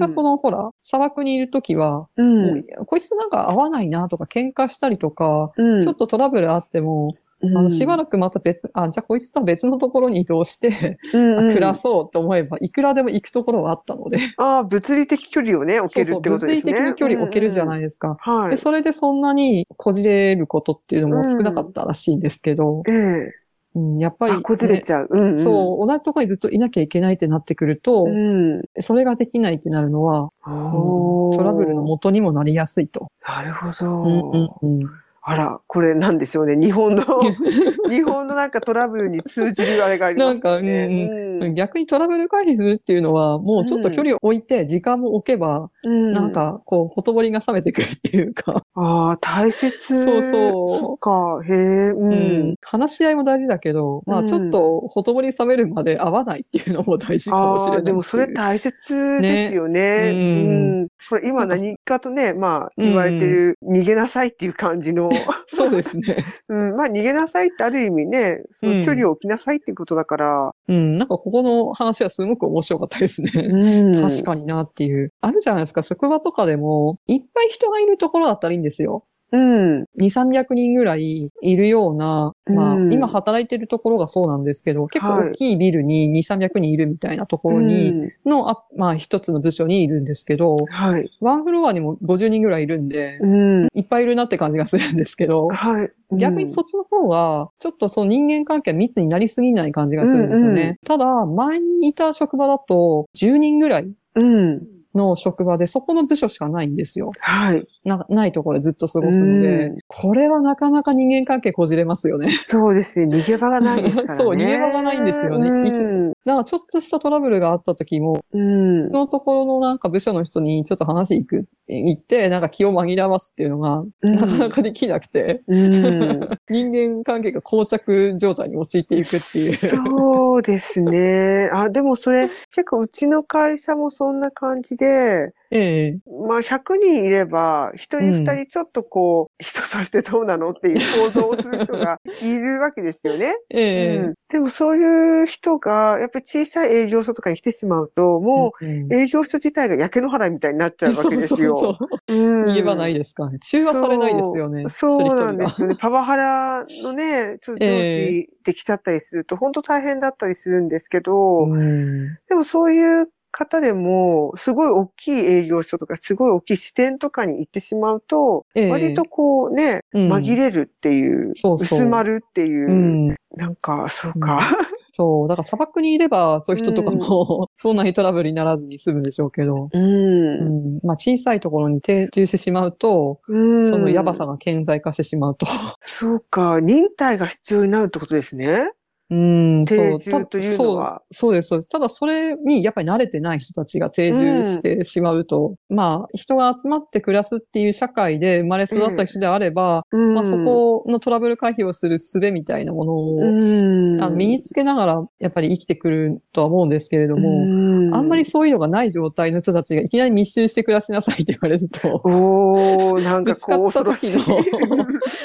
[0.00, 16.54] がその、の、ほら、砂漠にいるときは、うんこいつなんか合わないなとか喧嘩したりとか、うんちょっとトラブルあっても、あのしばらくまた別、あ、じゃあこいつとは別のところに移動して、うんうん あ暮らそうと思えば、いくらでも行くところはあったので、ああ、物理的距離をね、置けるってことですね。。
[16.54, 18.16] 物理的に距離を置けるじゃないいですか。
[18.20, 18.56] はいで、。
[18.58, 23.39] それでそんなにこじれることっていうのも少なかったらしいんですけど、ええ
[23.74, 25.08] うんやっぱり、あ、こじれねちゃう。
[25.10, 25.38] うん、うん。
[25.38, 28.62] そう、同じところにずっといなきゃいけないってなってくると、うん。
[28.80, 33.12] それができないってなるのは、おートラブルの元にもなりやすいと。
[33.26, 34.02] なるほど。
[34.02, 34.90] うんうんうん
[35.22, 36.56] あら、これなんでしょうね。
[36.56, 37.04] 日本の、
[37.90, 40.32] 日本のなんかトラブルに通じるあれがありますね。
[40.32, 41.54] なんかうんうん。
[41.54, 46.12] 逆にトラブル回避するっていうのは、もうちょっと距離を置いて、時間も置けば、うん。
[46.12, 50.04] なんか、こう、ほとぼりが冷めてくるっていうか、ああ、大切。
[50.04, 50.78] そうそう。
[50.78, 52.50] そっか、へえ、ううん。
[52.52, 52.54] ん。
[52.62, 54.24] 話し合いも大事だけど、まうん。
[54.24, 59.80] あちょっと、ほとぼり冷めるまで会わないっていうのも大事かもしれないでもそれ大切ですよね。
[59.80, 60.10] ね。
[60.12, 60.80] うん。
[60.80, 60.88] うん。
[61.08, 65.09] これ今何かとね、まあ言われてる、逃げなさいっていう感じの、
[65.46, 66.16] そうですね。
[66.48, 73.30] うん、まあ逃げなさいってある意味ね、その距離を置きなさいっていうことだから、うん、なんかここの話はすごく面白かったですね。
[73.34, 75.12] うん確かになっていう。
[75.20, 79.04] あるじゃないですか、職場とかでも、いっぱい人がいるところだったらいいんですよ。
[79.32, 79.84] うん。
[79.98, 91.10] 2、300人ぐらいいるような、まあ、うん今働いてるところがそうなんですけど、結構大きいビルに2、300人いるみたいなところに、うんの、あまあ一つの部署にいるんですけど、はい。
[91.20, 93.68] ワンフロアにも50人ぐらいいるんで、うん。
[93.74, 95.90] いっぱいいるなって感じがするんですけど、はい。
[96.12, 100.62] 逆にそっちの方は、ちょっとその人間関係は密になりすぎない感じがするんですよね。
[100.62, 104.62] うんうんただ、前にいた職場だと、10人ぐらいうん。
[104.94, 107.12] の職場で、そこの部署しかないんですよ。
[107.20, 107.66] はい。
[107.84, 112.30] なないところでずっと過ごすので、うんこれはなかなか人間関係こじれますよね。
[112.30, 113.16] そうですね。
[113.16, 114.16] 逃げ場がないですからね。
[114.16, 116.12] そう逃げ場がないんですよねうん。
[116.24, 118.98] なんかちょっとしたトラブルがあった時も、うんそ。
[118.98, 126.28] のところのなんか部署の人にちょっと話行く、行って、なんか気を紛らわすっていうのが、うんなかなかできなくて、うん。
[126.50, 129.52] 人間関係が膠着状態に陥っていくっていう。
[129.52, 131.50] そうですね。
[131.52, 143.34] あ、でもそれ、結構うちの会社もそんな感じで、ええまあ100人いれば、1人うん2人ちょっとこう、人としてどうなのっていう想像をする人がいるわけですよね。
[143.50, 151.56] ええうん、でもそういう人が、やっぱり小さい営業所とかに来てしまうと、もう営業所自体が焼け野原みたいになっちゃうわけですよ。
[151.56, 152.14] そうそうそう。
[152.14, 153.30] うん逃げ場ないですか。
[153.38, 154.64] 中和されないですよね。
[154.70, 155.76] そうなんですよね。
[155.78, 173.16] パワハラのね、ちょっと上司できちゃったりすると、本当大変だったりするんですけど、がうんでもそういう方でも、すごい大きい営業所とか、すごい大きい支店とかに行ってしまうと、ええ割とこうね、うん紛れるっていう、そうそう薄まるっていう、うん。
[173.36, 174.56] なんか、そうか。
[174.92, 175.28] そう。
[175.28, 179.68] だから砂漠にいれば、そういう人とかも、そんなにトラブルにならずに済むでしょうけど。
[179.72, 179.82] うん。
[179.82, 180.80] うん。
[180.82, 183.70] まあ、小さいところに定住してしまうと、うん。
[183.70, 185.46] そのやばさが顕在化してしまうと。
[185.80, 186.60] そうか。
[186.60, 188.72] 忍耐が必要になるってことですね。
[189.10, 190.00] うん、定そう。
[190.00, 191.68] 住というのはそうそうです、そうです。
[191.68, 200.14] ただ、それにやっぱり慣れてない人たちが定住してしまうと、まあ、人が集まって暮らすっていう社会で生まれ育った人であれば、うん。
[200.14, 204.02] まあ、そこのトラブル回避をする術みたいなものを、うん。
[204.02, 214.50] あの身につけながら、やっぱり生きてくるとは思うんですけれども、うんあんまりそういうのがない状態の人たちがいきなり密集して暮らしなさいって言われると、おー、なんかこう、ぶつかった時の恐ろしい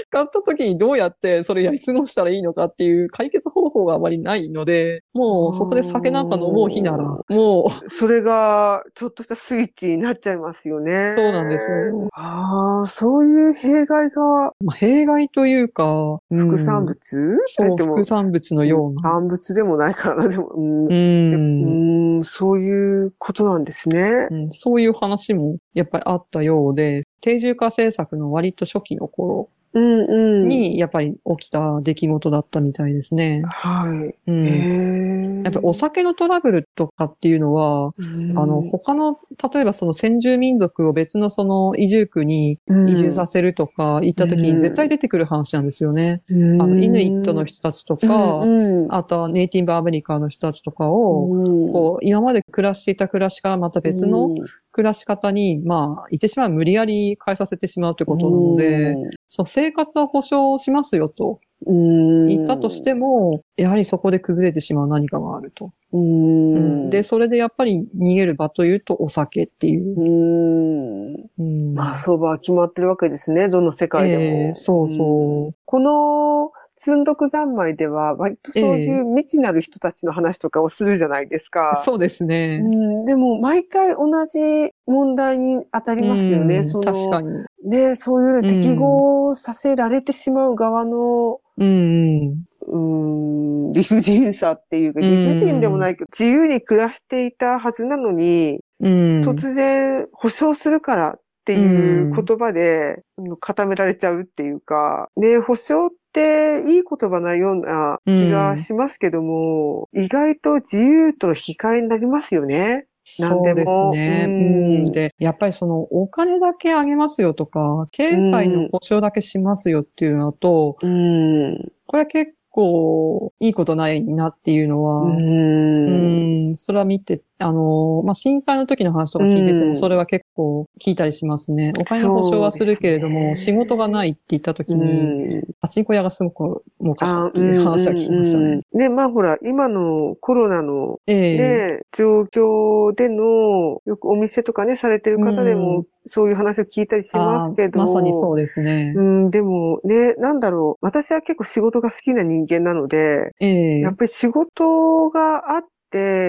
[0.09, 11.13] 使った時にどうやってそれやり過ごしたらいいのかっていう解決方法があまりないので、もうそこで酒なんか飲もう日なら、もう、それが、ちょっとしたスイッチになっちゃいますよね。
[11.17, 12.09] そうなんですよ。
[12.13, 19.01] ああ、そういう弊害がまあ、弊害というか、うん副産物、そう、副産物のような。
[19.01, 20.89] 産物でもないからな、でも、うんう。
[20.93, 24.27] んん、そういうことなんですね。
[24.31, 29.49] うんそういう話もやっぱりあったようで、定住化政策の割と初期の頃。
[29.79, 33.43] に、やっぱり起きた出来事だったみたいですね。
[33.45, 34.15] はい。
[34.27, 35.43] うん。
[35.43, 39.17] やっぱお酒のトラブルとかっていうのは、うん、あの、他の、
[39.53, 44.55] 例えばその先住民族を別のその移住区に移住させるとか行った時うん。
[44.55, 46.21] に絶対出てくる話なんですよね。
[46.29, 51.73] うん、あの、イヌイットの人たちとか、うんあとはネイティブアメリカの人たちとかを、うん。
[51.73, 54.29] こう、今まで暮らしていた暮らしからまた別の
[54.71, 58.95] 暮らし方に、まあ、いてしまう無理やり変えさせてしまうということなので、
[59.27, 65.71] その生活は保障しますよとうん、言ったとしても、やはりそこで崩れてしまう何かがあると。
[65.93, 71.25] うん、で、それでやっぱり逃げる場というとお酒っていう。
[71.39, 71.43] う
[71.73, 73.49] まあ、相場は決まってるわけですね。
[73.49, 74.23] どの世界でも。
[74.23, 75.55] ええそうそう。
[75.65, 81.81] この、積んどく三昧では、割とそういう未知なる人たちの話とかをするじゃないですか。
[81.85, 82.61] そうですね。
[82.69, 86.57] うん、でも、毎回同じ問題に当たりますよね。
[86.57, 87.43] うんその確かに。
[87.63, 98.99] ね、そういう適合させられてしまう側の、うんうん、理不尽さっていうか、うん理不尽でもないけど、自由に暮らしていたはずなのに、うん。
[98.99, 99.29] うん。
[99.29, 112.87] 突然保証するからっていう言葉で、うん固められちゃうっていうか、ね、保証っていい言葉なような気がしますけども、意外と自由との引き換えになりますよね。
[113.03, 114.25] そうですね。
[114.27, 121.71] ううんん、で、やっぱりそのお金だけあげますよとか、経済の保障だけしますよっていうのだと、うん。
[121.85, 126.57] これは結構いいことないなっていうのは、ううんん。
[126.57, 131.73] それは見て、あの、まあ、震災の時の話とか聞いてても、うんそれは結構聞いたりしますね。
[131.77, 138.45] お金の保証はするけれども、ね仕事がないって言った時うに、んパチンコ屋がすごく儲かったっていう話は聞きましたね。
[138.45, 147.79] うんうんうんね、まあほら、今のコロナのええね、状況での、よくお店とかね、されてる方でうも、そういう話を聞いたりしますけど。
[147.79, 148.93] まさにそうですね。
[148.95, 150.85] うん、でもね、なんだろう。
[150.85, 155.67] 私は結構仕事が好きな人間なので、ええやっぱり仕事があって、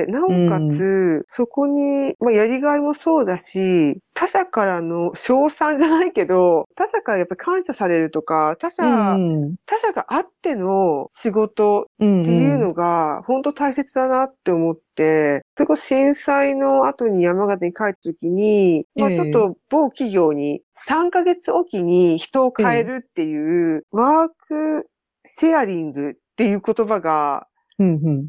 [0.09, 19.17] なおかつ、そこに、まあ、やりがいもそうだし、他者からの賞賛じゃないけど、他者からやっぱり感謝されるとか、他者、うん他者があっての仕事うんっていうのが、本当大切だなって思って、それこそ震災の後に山形に帰った時に、まあええ。
[19.17, 24.87] ちょっと某企業に3ヶ月おきに人を変えるっていう、ワーク
[25.27, 27.47] シェアリングっていう言葉が
[27.79, 28.29] うんうん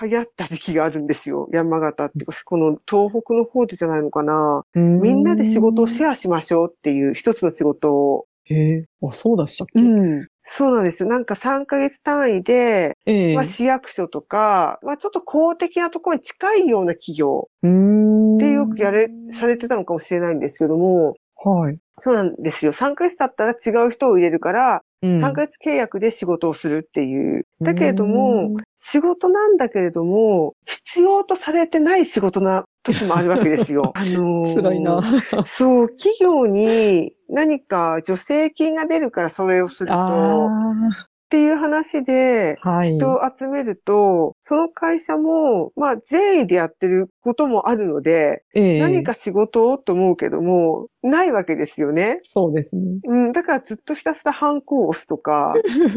[0.00, 1.48] 流行った時期があるんですよ。
[1.52, 4.64] 山形っていうか、この東北の方でじゃないのかな。
[4.74, 8.26] うんみんなで仕事をシェアしましょうっていう一つの仕事を。
[8.44, 8.84] へえ。
[9.02, 10.28] あ、そうだしたっけ、うん。
[10.44, 11.08] そうなんですよ。
[11.08, 17.48] なんか3ヶ月単位で、ええまあ、市役所とか、まあ、ちょっと公的なところに近いような企業。
[17.62, 21.14] でよくやれ、されてたのかもしれないんですけども、
[21.44, 21.78] はい。
[21.98, 22.72] そうなんですよ。
[22.72, 27.44] 3ヶ月経ったら違う人を入れるから、うん3ヶ月契約で仕事をするっていう。
[27.60, 33.92] だけれども、、仕事なんだけれども、必要とされてない仕事な時もあるわけですよ。
[33.96, 35.02] あのー辛いな。
[35.44, 40.48] そう、企業に何か助成金が出るからそれをすると、あ
[41.32, 42.56] っていう話で。
[42.84, 48.78] 人を集めると、その会社も、まあ、善意でやってることもあるので、ええ。
[48.80, 52.20] 何か仕事をと思うけども、ないわけですよね。
[52.22, 52.82] そうですね。
[53.04, 55.54] うん、だからずっとひたすらハンコを押すとか、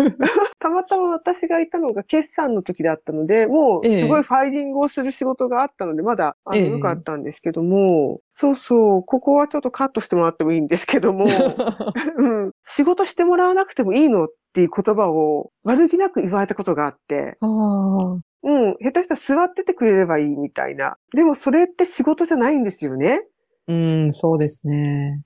[0.57, 6.69] たまたま私がいたのが決算の時だったので、もうええすごいファイリングをする仕事があったので、まだ、あの、ええ。
[6.69, 11.25] 良かったんですけども、そうそう、ここはちょっとカットしてもらってもいいんですけども、
[12.17, 20.95] うん、仕事してもらわなくてもいいのっていう言葉を悪気なく言われたことがあって、うん、下手したら座っててくれればいいみたいな。
[21.13, 23.21] でもそれって仕事じゃないんですよね。
[23.67, 25.21] うん、そうですね。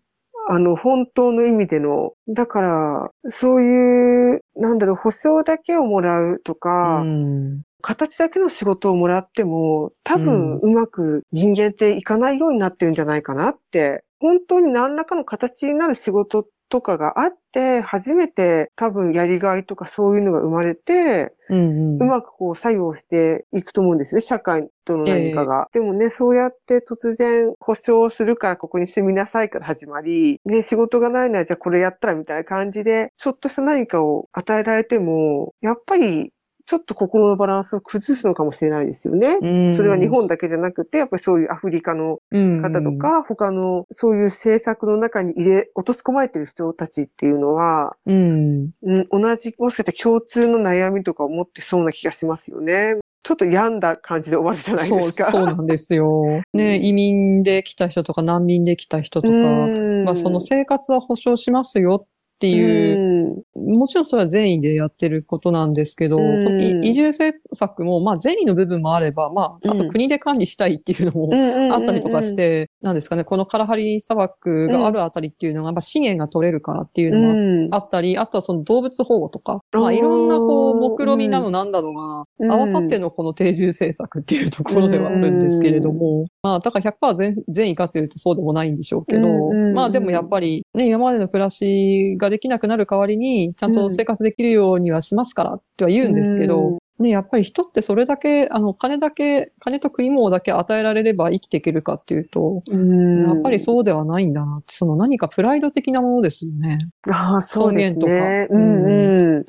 [0.47, 2.13] あの、本当の意味での。
[2.27, 14.03] だから、そういう、なんだろう、保証だけをもらうとか、うん、形だけの仕事をもらっても、多分ううまく人間っていかないようになってるんじゃないかなって。
[14.19, 22.01] 本当に何らかの形になる仕事とかがあって、初めて多分やりがいとかそういうのが生まれて、うん、うん。
[22.01, 25.67] うまくこう作用していくと思うんですね、社会との何かが。
[25.73, 36.31] でもね、そうやって突然保証するからここに住みなさいから始まり、ね、仕事がないならじゃあこれやったらみたいな感じで、ちょっとした何かを与えられても、やっぱり
[36.69, 39.39] ちょっと心のバランスを崩すのかもしれないですよね。
[39.41, 52.97] うんそれは日本だけじゃなくて、やっぱりそういうアフリカの方とか、他のそういう政策の中に入れ、落とし込まれてる人たちっていうのは、うん、うん、同じ、もしかしたら共通の悩みとかを持ってそうな気がしますよね。
[53.23, 55.31] ちょっと病んだ感じで終わるじゃないですか。
[55.31, 56.43] そうなんですよ。
[56.53, 62.07] ね、移民で来た人とか難民で来た人とか、うんまあその生活は保障しますよっ
[62.39, 66.85] っていう、もちろんそれは善意でやってることなんですけど、うん。
[66.85, 77.67] 移住政策も、まあ善意の部分もあれば、まあ、あと国で管理したいっていうのもうんあったりとかし、て、なんですかね、このカラハリ砂漠があるあたりっていうのが、まあ資源が取れるからっていううのがん。
[77.75, 82.51] あったり、あとはその動物保護とか、まあいろんなこう、目論みなのなんだろうが、うん。
[82.51, 89.73] 合わさってのこの定住政策っていうところではあるんですけれども、まあだから100%全善意かというとそうでもないんでしょうけど、うんうん。
[89.73, 96.79] まあでもやっぱりね、今までの暮らしができなくなる代わりに、ちゃんと生活できるようにはしますからっては言うんですけど、うん。
[96.99, 103.25] ね、やっぱり人ってそれだけ、あの、金だけ、金と食い物だけ与えられれば生きていけるかっていうと、うん。
[103.25, 106.77] やっぱりそうではないんだなって、その何かプライド的なものですよね。
[107.09, 108.47] ああ、そうです尊ね。
[108.47, 108.55] 厳とか。
[108.55, 108.79] うん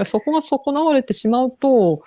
[0.00, 2.02] うそこが損なわれてしまうと、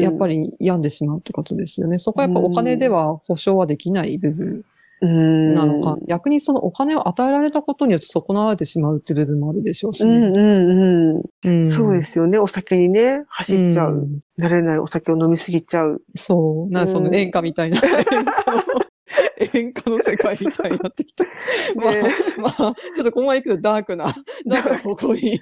[0.00, 1.98] やっぱり病んでしまうってことですよね。
[1.98, 4.46] そこはやっぱお金では保証はできない部分。
[4.46, 4.64] うん
[5.00, 10.16] なのか、逆にそのお金を与えられたことによって損なわれてしまうっていう部分もあるでしょうしね。
[10.16, 11.24] うんうんう。
[11.44, 12.38] うんんそうですよね。
[12.38, 13.96] お酒にね、走っちゃう。
[13.96, 16.02] ん慣れないお酒を飲みすぎちゃう。
[16.14, 16.72] そう。
[16.72, 17.80] なんかそのうん演歌みたいな。
[19.54, 21.24] 演歌の世界みたいになってきた。
[21.76, 22.52] まあ、ねまあ、
[22.94, 24.06] ちょっとこのまま行くとダークな、
[24.46, 25.40] ダークな方向に、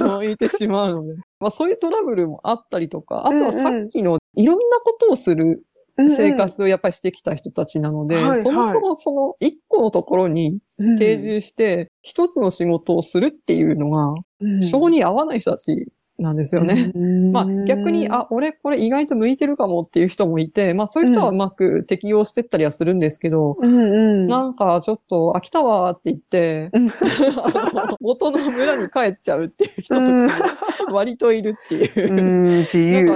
[0.00, 1.14] あの、行ってしまうので。
[1.40, 5.64] まあそういうトラブルもあったりとか、あとはさっきのいろんなことをする
[6.08, 8.42] 生活をやっぱりしてきた人たちなので、うんうんはい。
[8.42, 14.62] そもそもその一個のところにうん定住して一つの仕事をするっていうのが、うん。
[14.62, 15.88] 性に合わない人たち
[16.20, 16.92] なんですよね。
[16.94, 23.78] うんまあ逆に、あ、俺これ意外と向いてるかもっていう人もいて、まあそういう人はうまく適用してったりはするんですけど、うんう
[24.26, 24.28] ん。
[24.28, 26.90] なんかちょっと飽きたわーって言って、うん
[28.00, 32.12] 元の村に帰っちゃうっていう人とかも割といるっていう。
[32.12, 33.10] うん、自由。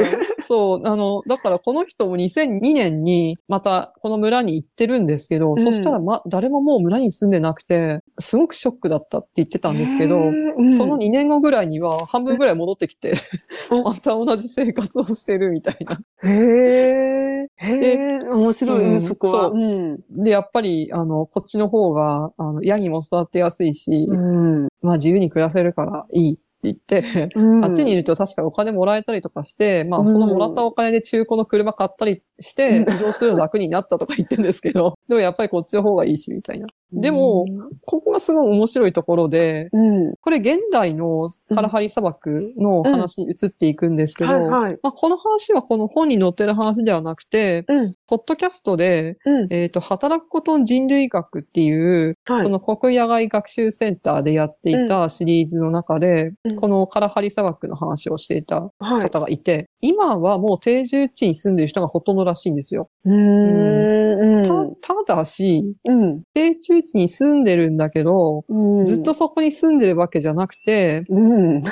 [0.46, 12.93] そう、あの、だからこの人も2002年にまたこの村に行ってるんですけど、うんそしたらま、誰ももう村に住んでなくて、すごくショックだったって言ってたんですけど、うんその2年後ぐらいには半分ぐらい戻ってきて、
[13.70, 16.00] うん また同じ生活をしてるみたいな。
[16.22, 17.14] へえ。
[17.56, 19.48] へえ、面白い、うんそこは。
[19.48, 20.00] そううん。
[20.10, 24.68] で、やっぱり、あの、こっちの方が、あの、ヤギも育てやすいし、うん。
[24.82, 27.30] まあ自由に暮らせるからいいって言って、
[27.62, 36.66] あっちにいると確かお金もらえたりとかして、まあそのもらったお金で中古の車買ったりして、移動するの楽になったとか言ってるんですけど、でもやっぱりこっちの方がいいし、みたいな。
[37.00, 37.46] でも、
[37.84, 40.14] ここがすごい面白いところで、うん。
[40.20, 47.94] これ現代のカラハリ砂漠の話に移っていくんですけど、この話はこの本に載ってる話ではなくて、うん。
[48.06, 49.52] ポッドキャストで、うん。
[49.52, 52.44] えっ、と、働くことの人類学っていう、はい。
[52.44, 59.02] この国野外学習センターでやっていたシリーズの中で、うんこのカラハリ砂漠の話をしていたはい。
[59.02, 62.88] 方がいて、今はもう定住地に住んでる人がほとんどらしいんですよ。
[63.04, 64.74] うーん。
[64.80, 66.22] たただし、うん。
[66.34, 68.84] 定住地に住んでるんだけど、うん。
[68.84, 71.62] ずっとそこに住んでるわけじゃなくて、うん。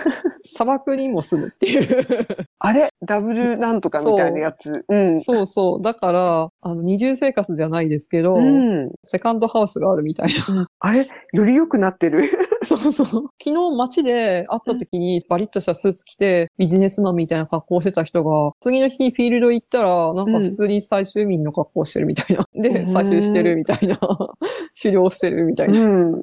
[0.45, 2.07] 砂漠にも住むっていう。
[2.59, 2.92] あれ？
[3.05, 4.85] ダブルなんとかみたいなやつ。
[4.89, 5.21] うん。
[5.21, 5.83] そうそう。
[5.83, 8.91] だから、あの、二重生活じゃないですけど、うん。
[9.03, 10.69] セカンドハウスがあるみたいな。
[10.79, 11.09] あれ？
[11.33, 12.31] より良くなってる。
[12.63, 13.07] そうそう。
[13.07, 22.47] 昨日街で会った時にバリッとしたスーツ着てビジネスマンみたいな格好をしてた人が、次の日フィールド行ったら、なんか普通に採集民の格好してるみたいな。
[22.55, 23.99] で、うん採集してるみたいな。
[24.81, 25.81] 狩猟してるみたいうな。
[26.07, 26.23] ん。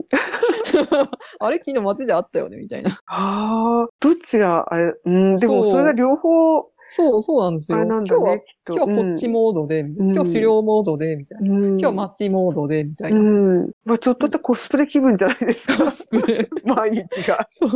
[1.39, 1.57] あれ？
[1.57, 2.57] 昨日街で会ったよね？
[2.57, 2.91] みたいな。
[3.07, 7.77] ああ、どっちが、あれ、うん、でもそれが両方、そう、そうなんですよ。
[7.77, 8.35] あれなん今日は。
[8.67, 11.55] 今日はこっちモードで、ん今日狩猟モードで、みたいな。
[11.55, 13.19] うん、今日街モードで、みたいな。
[13.19, 13.71] うん。
[13.85, 15.85] まあちょっとしたコスプレ気分じゃないですか。
[16.65, 17.47] 毎日が。
[17.49, 17.71] そう。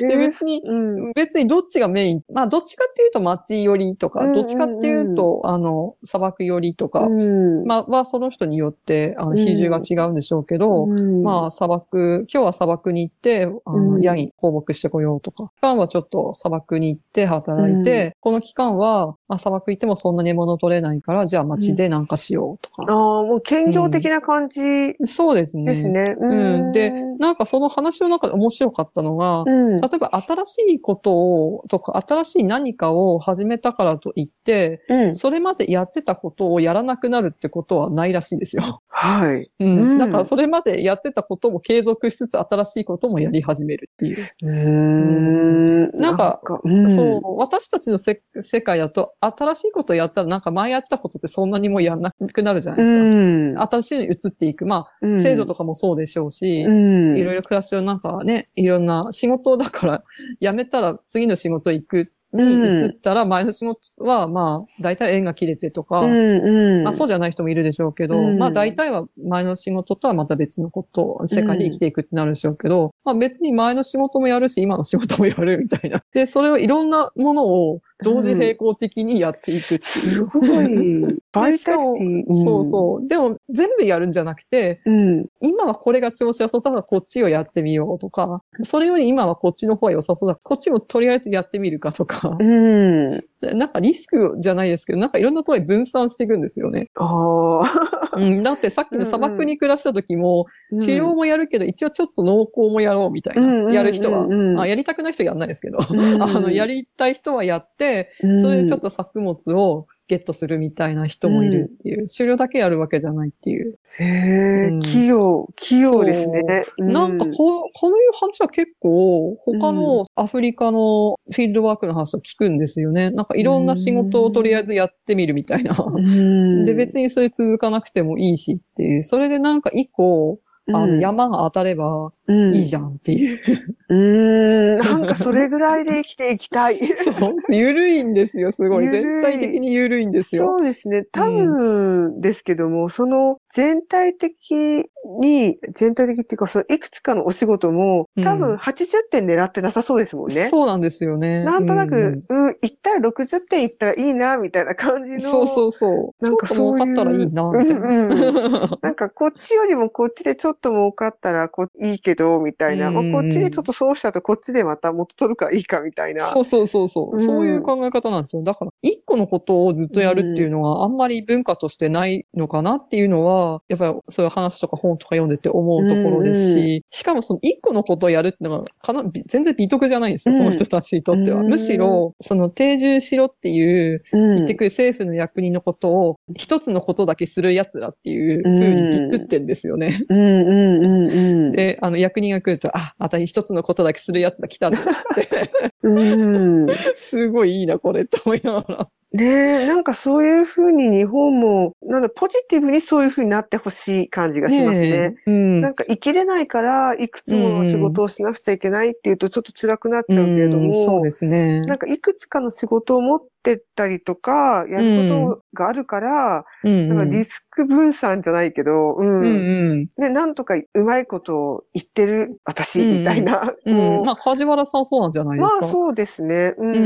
[0.00, 1.12] で、えー別に、うん。
[1.14, 2.22] 別にどっちがメイン。
[2.32, 7.64] まあ、どっちかっていうと街寄りとか、どっちかっていうと、あの、砂漠寄りとか、うん。
[7.64, 22.82] まあ、はその人によって、あの、うん比重が違うんでしょうけど、うん、まあ、砂漠、今日は砂漠に行って、あの、うんヤギ放牧してこようとか、期間はちょっと砂漠に行って働いて、この期間は、まあ、砂漠行ってもそんなに物取れないから、じゃあ街でなんかしようとか。
[22.82, 25.62] ああ、もう兼業的な感じそうですね。
[25.62, 26.16] ですね。
[26.18, 26.34] う
[26.70, 26.72] ん。
[26.72, 29.76] で、なんかその話の中で面白かったのが、うん。
[29.76, 35.14] 例えば新しいことを、とか新しい何かを始めたからといって、うん。
[35.14, 38.82] それまでやってたことをやらなくなるってことはないらしいんですよ。
[38.88, 39.50] はい。
[39.60, 39.90] うん。
[39.90, 44.26] うんだからそれまでやってたことも継続しつつ新しいこともやり始めるっていう。
[44.42, 46.00] うーん。
[46.00, 53.04] なんかうん、そう、私たちのせ世界だと新しいことをやったらなんか前やってたことってそんなにもうやんなくなるじゃないですか。
[53.04, 53.68] うん。
[53.70, 54.66] 新しいのに移っていく。
[54.66, 57.05] まあ、うん制度とかもそうでしょうし、うん。
[57.14, 60.04] いろいろ暮らしをなんかね、いろんな仕事だから
[60.40, 66.84] 辞めたら次の仕事行くに移ったら前の仕事はまあ大体縁が切れてとか、うんうん。
[66.84, 76.02] まあそうじゃない人もいるでしょうけど、うんまあ大体は前の仕事とはまた別のこと、世界で生きていくってなるでしょうけど、まあ別に前の仕事もやるし、今の仕事もやるみたいな。
[76.12, 79.80] で、それをいろんなものを同時並行的にやっていくっていう。
[79.82, 81.18] すごい。
[81.32, 82.44] バイタリティ。
[82.44, 83.08] そうそう。
[83.08, 85.26] でも全部やるんじゃなくて、うん。
[85.40, 93.24] 今はこれが調子良さそうだからこっちをやってみようとか、それより今はこっちの方が良さそうだこっちもとりあえずやってみるかとかう、ん。
[93.40, 96.88] でなんかリスクじゃないですけど、なんかいろんなところに分散していくんですよね。
[96.94, 98.16] ああ。
[98.16, 100.46] うん、だってさっきの砂漠に暮らした時も、
[100.78, 103.72] 治療もやるけど、一応ちょっと濃厚もやろうみたいな、うんうんうんうん。
[103.74, 104.66] やる人は、あ。
[104.66, 108.40] やりたくない人はやんないですけど、うん あの、やりたい人はやって、うん。
[108.40, 113.78] それでちょっと作物をゲットするみたいな人もいるっていう、狩猟だけやるわけじゃないっていう。
[113.98, 116.64] へえうん、器用、器用ですね。
[116.78, 123.10] うなんかこう、このいう話は結構、他のアフリカのフィールドワークの話を聞くんですよね。
[123.10, 125.76] なんかいろんな仕事をとりあえずやってみるみたいな。
[125.76, 129.02] うんで、別にそれ続かなくてもいいしっていう。
[129.02, 130.38] それでなんか一個、
[130.72, 132.88] あの、山が当たればいいじゃん。
[132.88, 133.40] っていう。
[133.88, 134.76] うん。
[134.82, 136.78] なんかそれぐらいで生きていきたい。
[136.96, 137.14] そう、
[137.54, 138.88] ゆるいんですよ、すごい。
[138.88, 140.44] 全体的にゆるいんですよ。
[140.46, 141.04] そうですね。
[141.12, 144.86] 多分ですけども、その全体的
[145.20, 150.48] に、全体的っていうか、そのいくつかのお仕事も、多う分ん80点狙ってなさそうですもんね。
[150.48, 151.44] そうなんですよね。
[151.44, 155.20] なんとなうく、うん、行ったら60点行ったらいいな、みたいな感じの。
[155.20, 156.24] そうそうそう。
[156.24, 157.88] なんかちょっと儲かったらいいな、みたいな。
[157.88, 158.08] うん
[158.82, 162.88] なんかこっちよりもこっちでちょっと儲かったらこいいけど、みたいな。
[162.88, 166.26] うんうんまあこっちでちょっと損したとこっちでまた元取るからいいか、みたいな。
[166.26, 167.16] そうそうそうそう。
[167.16, 168.42] うんそういう考え方なんですよ。
[168.42, 181.40] だから、一個のことをずっとやるっていうのは、あんまり文化としてないのかなっていうのは、やっぱりそういう話とか本とか読んでて思うところですし、しかもその一個のことをやるっていうのがかな、全然美徳じゃないんですよ、うんこの人たちにとっては。
[181.40, 189.98] うんむしろ、その定住しろっていう、うん言ってくる政府の役人のことを、一つのことだけする奴らっていう風にディッってんですよね。
[190.08, 191.50] うんうんうんうん。
[191.52, 195.50] で、あの、役人が来ると、あ、あた一つのことだけする奴が来たぞって、
[195.82, 196.66] うん。
[196.94, 198.88] すごいいいな、これ、と思いながら。
[199.12, 199.24] ね
[199.62, 205.14] え、なんかそういうふうに日本も、なんだ、ポジティブにそういうふうになってほしい感じがしますね。
[205.26, 205.60] えうん。
[205.60, 211.62] なんか生きれないから、いくつもの仕事をしなくちゃいけないっていうとちょっと辛くなっちゃうけれども、うんそうですね。
[211.62, 219.20] なんかいくつかの仕事を持ってったりとか、やることがあるから、うんなんかリスク分散じゃないけど、うん。
[219.20, 219.86] うんうん。
[219.98, 223.54] ね、なんとかうまいことを言ってる私、うんみたいな。
[223.64, 224.02] うん。
[224.04, 225.60] まあ、梶原さんそうなんじゃないですか？
[225.62, 226.54] まあそうですね。
[226.56, 226.74] うん。
[226.74, 226.78] う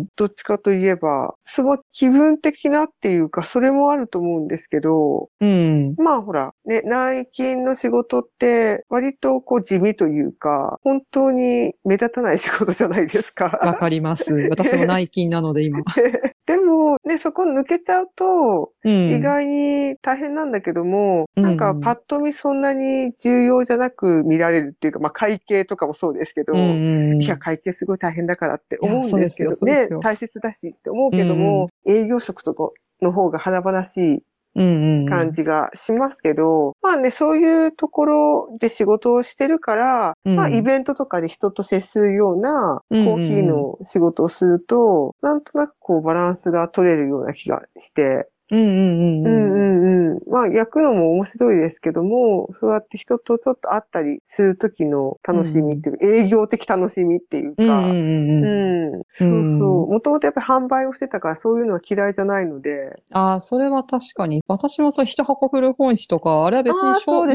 [0.00, 0.06] ん。
[0.16, 5.94] どっちかといえば、すごい気分的なっていうか、それもあると思うんですけど、うん。
[5.98, 13.74] まあほら、ね、内勤の仕事って、割とこう地味というか、本当に目立たない仕事じゃないですわか。
[13.74, 14.32] かります。
[14.50, 15.80] 私も内勤なので今。
[16.46, 19.10] でも、ね、そこ抜けちゃうと、うん。
[19.14, 27.22] 意外に大変なんだけども、うんなんかパッと見そんなに重要じゃなく見られるっていうか、まあ会計とかもそうですけど、うんうん。
[27.22, 32.70] いや、会計すごい大変だからって思うんですけどね大切だしって思うけども、営業職とか
[33.02, 34.22] の方が華々しい
[34.54, 35.08] うんうん。
[35.08, 40.36] 感じがしますけど、まあね、そういうところで仕事をしてるから、うん。
[40.36, 49.32] まあイベントとかで人と接するようなコうんうんーヒーの仕事をすると、なんとなくこうバランスが取れるような気がして、うんうんうんううん。
[49.32, 50.18] んうんうん。
[50.30, 58.94] まあ焼くのも面白いですけども、そうやって人とちょっと会ったりするときの楽しみっていう、営業的楽しみっていうか、うんうんうんうん。
[58.94, 59.02] うん。
[59.10, 59.82] そうそう。
[59.82, 63.02] うんもともとやっぱり販売をしてたからそういうのは嫌いじゃないので。
[63.12, 64.42] ああ、それは確かに。
[64.46, 67.26] 私もそう、一箱古本市とか、あれは別に商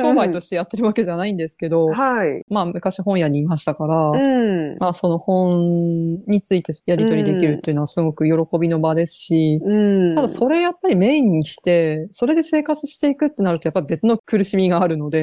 [0.00, 2.44] 商売としてやってるわけじゃないんですけど、はい。
[2.48, 4.76] まあ昔本屋にいましたから、うん。
[4.78, 10.14] まあその本についてやり取りできるっていうのはすごく喜びの場ですし、うん。
[10.16, 15.22] ただそれやっぱりメインにして、それで生活していくってなるとやっぱり別の苦しみがあるので、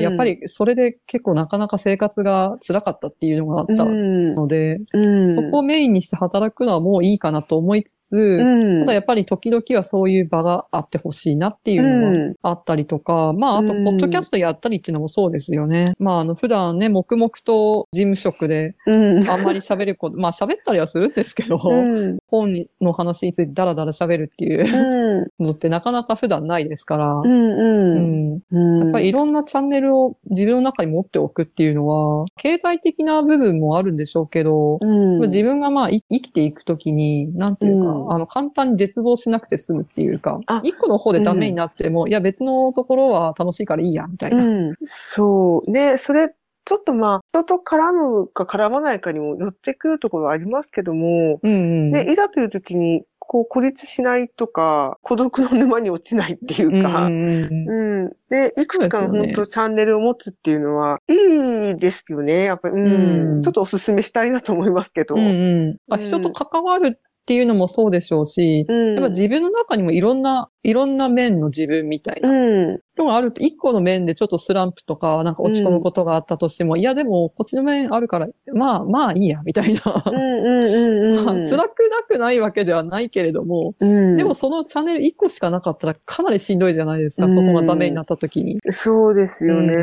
[0.00, 15.94] やっぱりそれで結構なかなか生活が辛かったっていうのがあったうん、ので、うん、そこをメインにして働くのはもういいかなと思いつつ、うん、ただやっぱり時々はそういう場があってほしいなっていうのはあったりとか、まああと、うんポッドキャストやったりっていうのもそうですよね。
[15.98, 28.78] まああの、普段ね、黙々と事務職でうん、あんまり喋ること、まあ喋ったりはするんですけど、うん、本の話についてダラダラ喋るっていううん、のってなかなか普段ないですから、うん、ううん、んうん。
[28.80, 38.12] やっぱりいろんなチャンネルを自分の中に持っておくっていうのは、経済的な部分もあるんでしょうけど、うん、自分がまあい生きていくときに、なんていうか、うん。
[38.12, 44.44] あの、簡単に絶望しなくて済むっていうかあ、一個の方でダメになっても、いや別のところは楽しいからいいや、みたいな。
[44.44, 45.70] うん、そう。
[45.70, 46.34] ね、それ
[46.70, 51.54] ちょっとまあ、人と絡むか絡まないかにも寄ってくるところはありますけども、うんう
[51.86, 51.92] ん。
[51.92, 58.12] で、いざという時に、こう、孤立しないとか、孤独の沼に落ちないっていうか、うんうんうんうん。
[58.28, 62.42] で、いくつか本当チャンネルを持つっていうのは、いいですよね。
[62.42, 63.36] やっぱり、うん。
[63.36, 65.14] うんちょっとお勧めしたいなと思いますけど。
[65.14, 68.94] うんうん人と関わるっていうのもそうでしょうし、うん。
[68.94, 72.80] やっぱ自分の中にもいろんな、いろんな面の自分みたいなうん。
[72.98, 79.80] のがあると、一個の面でちょっとスランプとか、なんか落ち込むことがあったとしても、いやでも、こっちの面あるから、まあまあいいや、みたいな。
[80.06, 81.24] うんうんうんうん。
[81.24, 84.16] まあ辛くなくないわけではないけれども、うん。
[84.16, 88.58] でもそのチャンネル1個しかなかったらかなりしんどいじゃないですか、うんそこがダメになった時に。
[88.70, 89.74] そうですよね。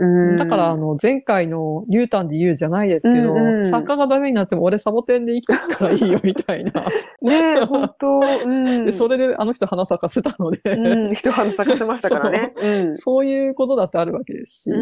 [0.00, 0.36] うん。
[0.36, 6.86] だから、あの、前回のニュータンで言うじゃないですけど、うんうん作家がダメになっても俺サボテンで生きてるからいいよ、みたいな。
[7.20, 8.64] ね本当うん。
[8.86, 12.54] で、それであの人花咲かせたので、うん、一花咲かせましたからね。
[12.60, 12.96] うん。
[12.96, 14.76] そういうことだってあるわけですし、う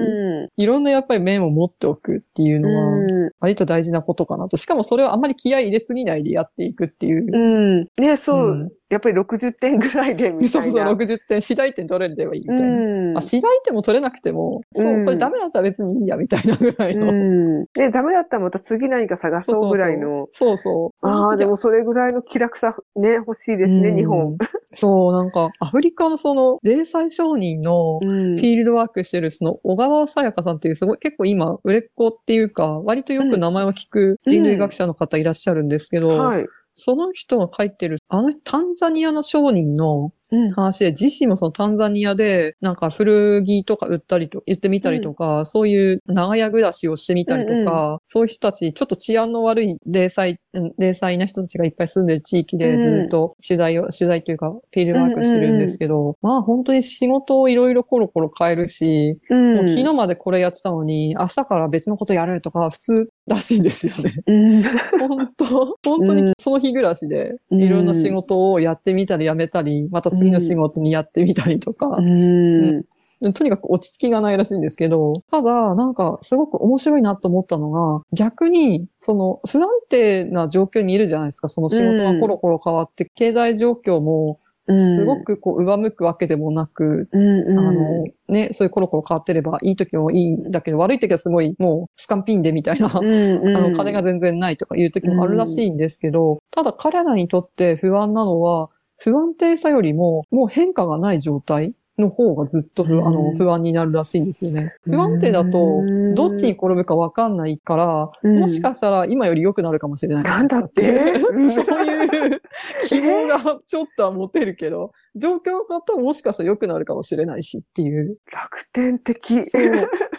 [0.47, 0.49] ん。
[0.57, 3.31] いろんなやっぱり面を持っておくっていうのは、うん。
[3.41, 4.57] 割と大事なことかなと。
[4.57, 7.27] しかもそれをあんまり気合い入れすぎないでやっていくっていう。
[7.31, 7.39] う
[7.83, 7.89] ん。
[7.99, 10.49] ね、そう、うんやっぱり60点ぐらいで、みたいな。
[10.49, 12.67] そうそう、60点、次第点取れればいいみたいな。
[12.67, 12.71] う
[13.15, 17.09] んあ、次第点も取れなくても、そうう、んこれダメだったら別にいいや、みたいなぐらいの。
[17.09, 17.61] うん。
[17.61, 20.27] ね、ダメだったらまた次何か探そうぐらいの。
[20.33, 21.07] そうそう。
[21.07, 24.37] ああ、でもそれぐらいの気楽さ、ね、欲しいですね、うん日本。
[24.75, 36.47] そう、なんか、アフリカのその、零細商人のうんフィールドワークしてる、その、小川さやかさんっていう、すごい、結構今、売れっ子っていうか、割とよく名前を聞く人類学者の方いらっしゃるんですけど、はい。
[36.77, 40.51] その人が書いてる、あのタンザニアの商人のうん。
[40.51, 59.55] 話で、自身もそのタンザニアで、なんか古着とか売ったりと、言ってみたりとか、そういう長屋暮らしをしてみたりとか、そういう人たち、ちょっと治安の悪い零細、うん零細な人たちがいっぱい住んでる地域でうんずっと取材を、取材というか、フィールドワークしてるんですけど、まあ本当に仕事をいろいろコロコロ変えるし、うん。
[59.55, 64.13] もう昨日までこれやってたのに、明日から別のことやれるとか普通らしいんですよね。
[64.27, 64.63] うん。
[64.63, 65.45] 本当、
[65.85, 72.85] 本当にその日暮らしで、うんいろんな仕事をやってみたりやめたり、また次の仕事にやってみたりとか、うん。
[73.33, 81.49] とにかく落ち着きがないらしいんですけど、ただ、なんか、すごく面白いなと思ったのが、逆に、その、不安定な状況にいるじゃないですか。
[81.49, 84.39] その仕事がコロコロ変わって、経済状況も、
[84.75, 87.19] すごくこう、上向くわけでもなく、う
[87.55, 87.59] ん。
[87.59, 93.07] あの、ね、そういうコロコロ変わってれば、いい時もいいんだけど、悪い時はすごい、もう、スカンピンでみたいな、うん。
[93.43, 93.57] うん。
[93.57, 104.75] あの、金が全然ないとかいう時もあるらしいんですけど、ただ彼らにとって不安なのは、不安定さよりも、もう変化がない状態の方がずっと不,、うんあの不安になるらしいんですよね。
[104.83, 110.25] 不安定だとうん、どっちに転ぶかわかんないから、うんもしかしたら今より良くなるかもしれない。
[110.25, 111.19] なんだって？
[111.21, 112.43] そういう
[112.89, 118.19] 希望がちょっとは持てるけど、状況が変わったらもしかしたら良くなるかもしれないしっていう。
[118.33, 119.45] 楽天的。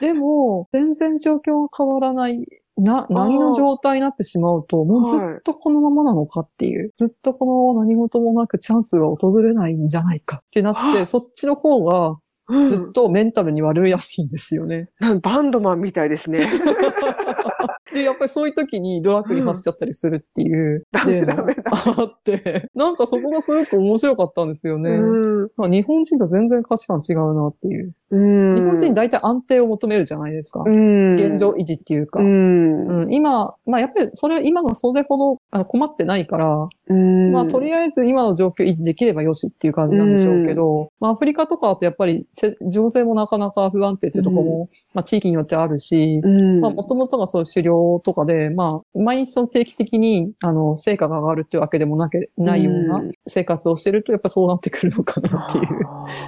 [0.01, 2.45] でも、全然状況が変わらない、
[2.78, 11.05] な、何の状態になってしまうと、もうずっとこのままなのかっていう、ずっとこの何事もなくチャンスが訪れないんじゃないかってなって、はあ。
[11.05, 12.17] そっちの方が
[12.49, 12.69] うん。
[12.69, 14.89] ずっとメンタルに悪いらしいんですよね。
[14.99, 16.47] なんバンドマンみたいですね。
[17.93, 20.84] で、やっぱりそういう時にドラッグに走っちゃったりするっていう。
[20.91, 21.55] ダメ例もダメ。
[21.55, 24.89] ダあって、なんかそこがすごく面白かったんですよね。
[24.91, 25.51] うん。
[25.55, 27.93] まあ日本人と全然価値観違うなっていう。
[28.09, 28.55] うん。
[28.55, 30.63] 日本人大体安定を求めるじゃないですか。
[30.65, 31.15] うん。
[31.15, 32.20] 現状維持っていうか。
[32.20, 33.03] うん。
[33.03, 37.32] うん、今、まあやっぱりそれ、今がそれほどあの困ってないから、うん。
[37.34, 46.61] まあとりあえず今の状況維持できればよしっていう感じなんでしょうけど、まあアフリカとかだとやっぱりせ情勢もなかなか不安定っていうところも、まあ地域によってあるし、うん。
[46.61, 55.65] まあ、もともとがそういう狩猟とかで、まあ、毎日その定期的に、あの、成果が上がるっていうわけでもなけ、ないよううなん生活をしてると、やっぱそうなってくるのかなっていう。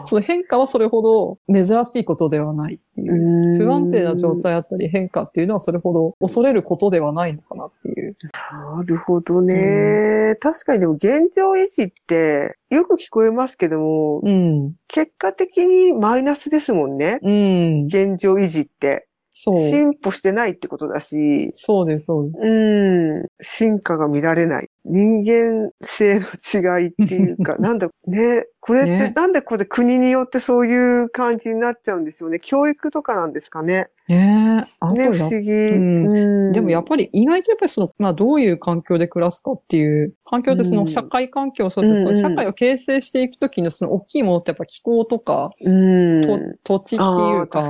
[0.06, 3.14] その変化はそれほど珍しいことではないっていう。
[3.14, 8.16] うん不安定な状態だったり変化っていうのはそれほど恐れることではないのかなっていう。
[8.52, 10.36] なるほどね。
[10.40, 14.74] 確かにでも現状維持ってよく聞こえますけども、うん。
[14.88, 17.20] 結果的にマイナスですもんね。
[17.22, 17.86] うん。
[17.86, 19.08] 現状維持って。
[19.32, 19.70] そう。
[19.70, 22.38] 進歩してないってことだし、そうです、そうです。
[22.42, 23.28] うん。
[23.42, 24.70] 進化が見られない。
[24.86, 32.40] 人間性の違いっていうか、 なんだ、ね、これってねなんでこれ国によってそういう感じになっちゃうんですよね？
[32.40, 33.90] 教育とかなんですかね？
[34.08, 34.94] ねえ。
[34.94, 35.52] ね、や不思議。
[35.52, 46.22] んうんでもやっぱり意外とやっぱりその、まあどういう環境で暮らすかっていう、環境ってその社会環境、そうですね、社会を形成していくときのその大きいものってやっぱ気候とか、うん、
[46.64, 47.62] と土地っていうか、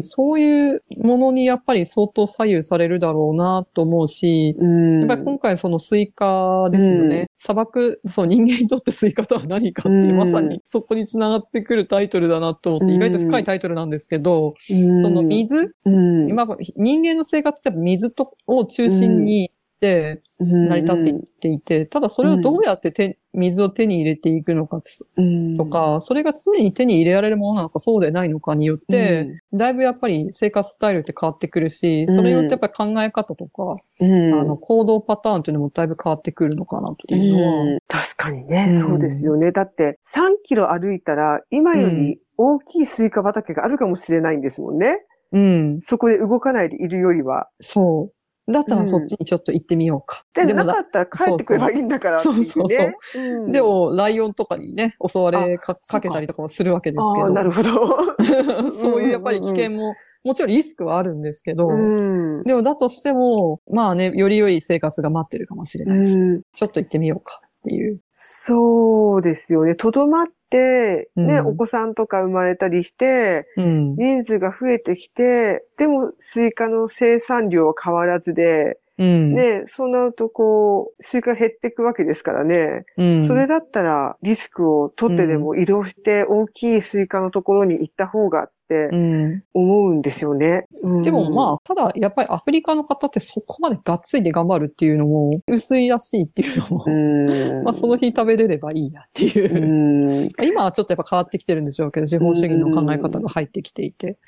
[0.00, 4.98] そういうものにやっぱり相当左右されるだろうなと思うし、うん。
[5.00, 7.20] やっぱり今回そのスイカですよね。
[7.20, 7.26] うん。
[7.38, 10.16] 砂漠、そう、人間にとってスイカとは何かっていう、うん。
[10.18, 12.90] まさにそこに繋がってくるタイトルだなと思って、うん。
[12.92, 14.72] 意外と深いタイトルなんですけど、そ
[15.02, 24.80] その水、うん、今、人間の生活って水とを中心にで成り立っていっていて、ただそれをどうやって手、水を手に入れていくのか
[25.16, 25.56] うん。
[25.56, 37.78] と、か、それが常に手に入れられるものなのかそうでないのかによって、だいぶやっぱり生活スタイルって変わってくるし、それによってやっぱり考え方とか、うん、あの行動パターンっていうのもだいぶ変わってくるのかなっていうのは、うん。
[37.88, 38.80] 確かにね、うん。
[38.80, 39.52] そうですよね。
[39.52, 45.04] だって3キロ歩いたら今より大きいスイカ畑があるかもしれないんですもんね。
[45.32, 47.48] うん、そこで動かないでいるよりは。
[47.60, 48.19] そう。
[48.50, 50.24] だったらそっちにちょっと行ってみようか。
[50.34, 52.44] でもだなかったら帰ってくればいいんだからっていうね。
[52.44, 58.72] そうそううんでも、ライオンとかにね、襲われかけたりとかもするわけですけああ、など、るほど。
[58.72, 59.94] そういうやっぱり危険も、
[60.24, 62.42] もちろんリスクはあるんですけど、うん。
[62.44, 68.00] でもだとしても、まあね、より良い生活が待ってるかもしれないし、うんちょっと行ってみようかっていう。
[68.12, 69.74] そうですよね。
[69.74, 73.96] とどまって、ね、うんお子さんとか生まれたりして、うん。
[73.96, 79.34] 人数が増えてきて、でもスイカの生産量は変わらずで、うん。
[79.34, 82.84] ね、そうなるとこう、スイカ減っていくわけですからね。
[82.98, 89.42] うん、それだったらリスクを取ってでも移動して大きいスイカのところに行った方がってうん。
[89.52, 90.66] 思うんですよね。
[90.82, 100.26] うんでもまあ、ただやっぱりアフリカの方ってそこまでがっついて頑張るっていうのも薄いらしいっていうのも、うん、 まあその日食べれればいいやっていうう。
[100.26, 104.18] ん、 今はちょっとやっぱ変わってきてるんでしょうけど、資本主義の考え方が入ってきていて。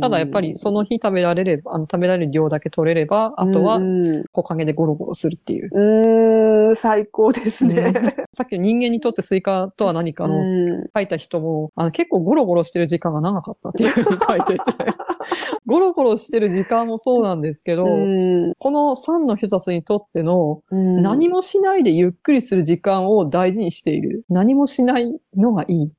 [0.00, 5.70] ただやっぱりその日食べられれば、あの食べられる量だけ取れれば、あとはうん、木陰でゴロゴロするっていう。
[5.72, 7.92] うん最高ですね。
[8.32, 14.62] さっきの人間にとってスイカとは何かのうん書いた人も、あの結構ゴロゴロしてる時間が長かったっていうふうに書いてて、
[15.66, 24.24] ゴロゴロしてる時間もそうなんですけど、うんこのサンの人たちにとってのうん何もしないでゆっくりする時間を大事にしている。
[24.28, 25.92] 何もしないのがいい。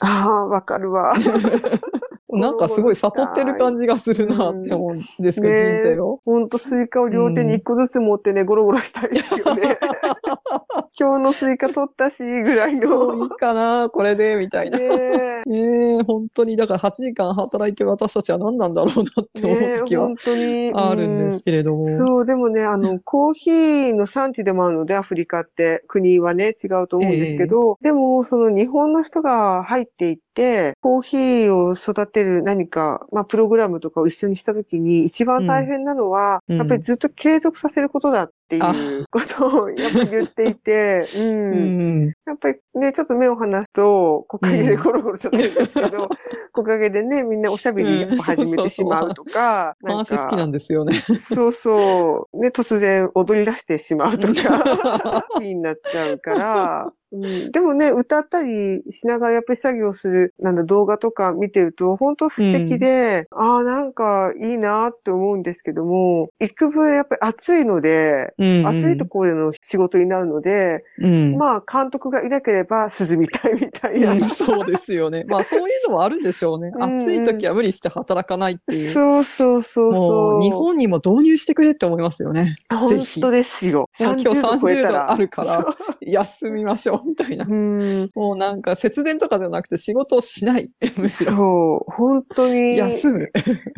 [0.00, 1.14] ああ、わかるわ。
[2.30, 6.20] なんかすごい悟ってる感じがするなって思うんですけど、ね人生を。
[6.24, 9.78] ほんとスイカを両手に一個ずつ持ってね、ゴロゴロしたいですよね。
[10.98, 13.26] 今日のスイカ取ったし、ぐらいもういの。
[13.26, 14.78] いかな、これで、みたいな。
[14.78, 20.72] ねえ本当に、だから8時間働いてる私たちは何なんだろうなって思う時は本当に。
[20.74, 21.84] あるんですけれども。
[21.84, 38.74] うんそう、でもね、あの、 コーヒーの産地でもあるので、アフリカって、国はね、違うと思うんですけど、でも、その日本の人が入っていって、コーヒーを育てる何か、まあ、プログラムとかを一緒にしたときに、一番大変なのは、うんやっぱりずっと継続させることだっていうあ
[39.10, 41.20] ことを、やっぱり言っていて、 う。
[41.20, 42.06] うんん。
[42.26, 46.08] やっぱりね、ちょっと目を離すと、木陰でゴロゴロちゃってるんですけど、
[46.52, 50.94] 木陰でね、みんなおしゃべりを始めてしまうとか、なんか話好きなんですよね。
[51.34, 52.38] そうそう。
[52.38, 71.36] ね、突然踊り出してしまうとか、 気になっちゃうから、うん、でもね、歌ったりしながらやっぱり作業する、なんだ、動画とか見てると、本当素敵で、ああ、なんかいいなって思うんですけども、幾分やっぱり暑いので、うん暑いところでの仕事になるので、うん。
[71.36, 74.12] まあ、監督がいなければ涼みたいみたいな。
[74.12, 75.24] うんそうですよね。
[75.26, 76.70] まあそういうのもあるんでしょうね。
[76.74, 78.92] うんうん暑い時は無理して働かないっていう。
[78.92, 80.42] そうそうそうもそうう。
[80.42, 82.44] 日本にも導入してくれって思いますよね。
[82.44, 83.88] ぜ本ひ当ですよ。
[83.98, 85.66] 今日30超え30た度あるから
[86.00, 87.46] 休みましょう みたいな。
[87.48, 88.08] うん。
[88.14, 90.70] もうなんか節電とかじゃなくて仕事をしない。
[90.96, 91.32] むしろ。
[91.32, 92.76] そう、本当に。
[92.76, 93.30] 休む。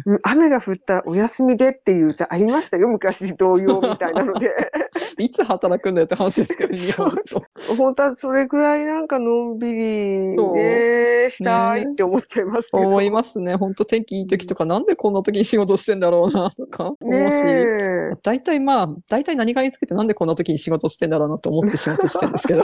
[0.07, 4.51] うん雨が降ったらお休みでっていう歌ありましたよ、昔同様みたいなので。
[5.19, 7.43] いつ働くんだよって話ですけど、日本と。
[7.77, 12.87] 本当はそれぐらいなんかのんびりね、したいって思っちゃいますけど。
[12.87, 13.55] 思いますね。
[13.55, 18.17] 本当天気いい時とか、なんでこんな時に仕事してんだろうな、とか思うし。
[18.23, 22.63] 大体まあ、大体何かにつけてなんでこんな時に仕事してんだろうなと思って仕事してんですけど。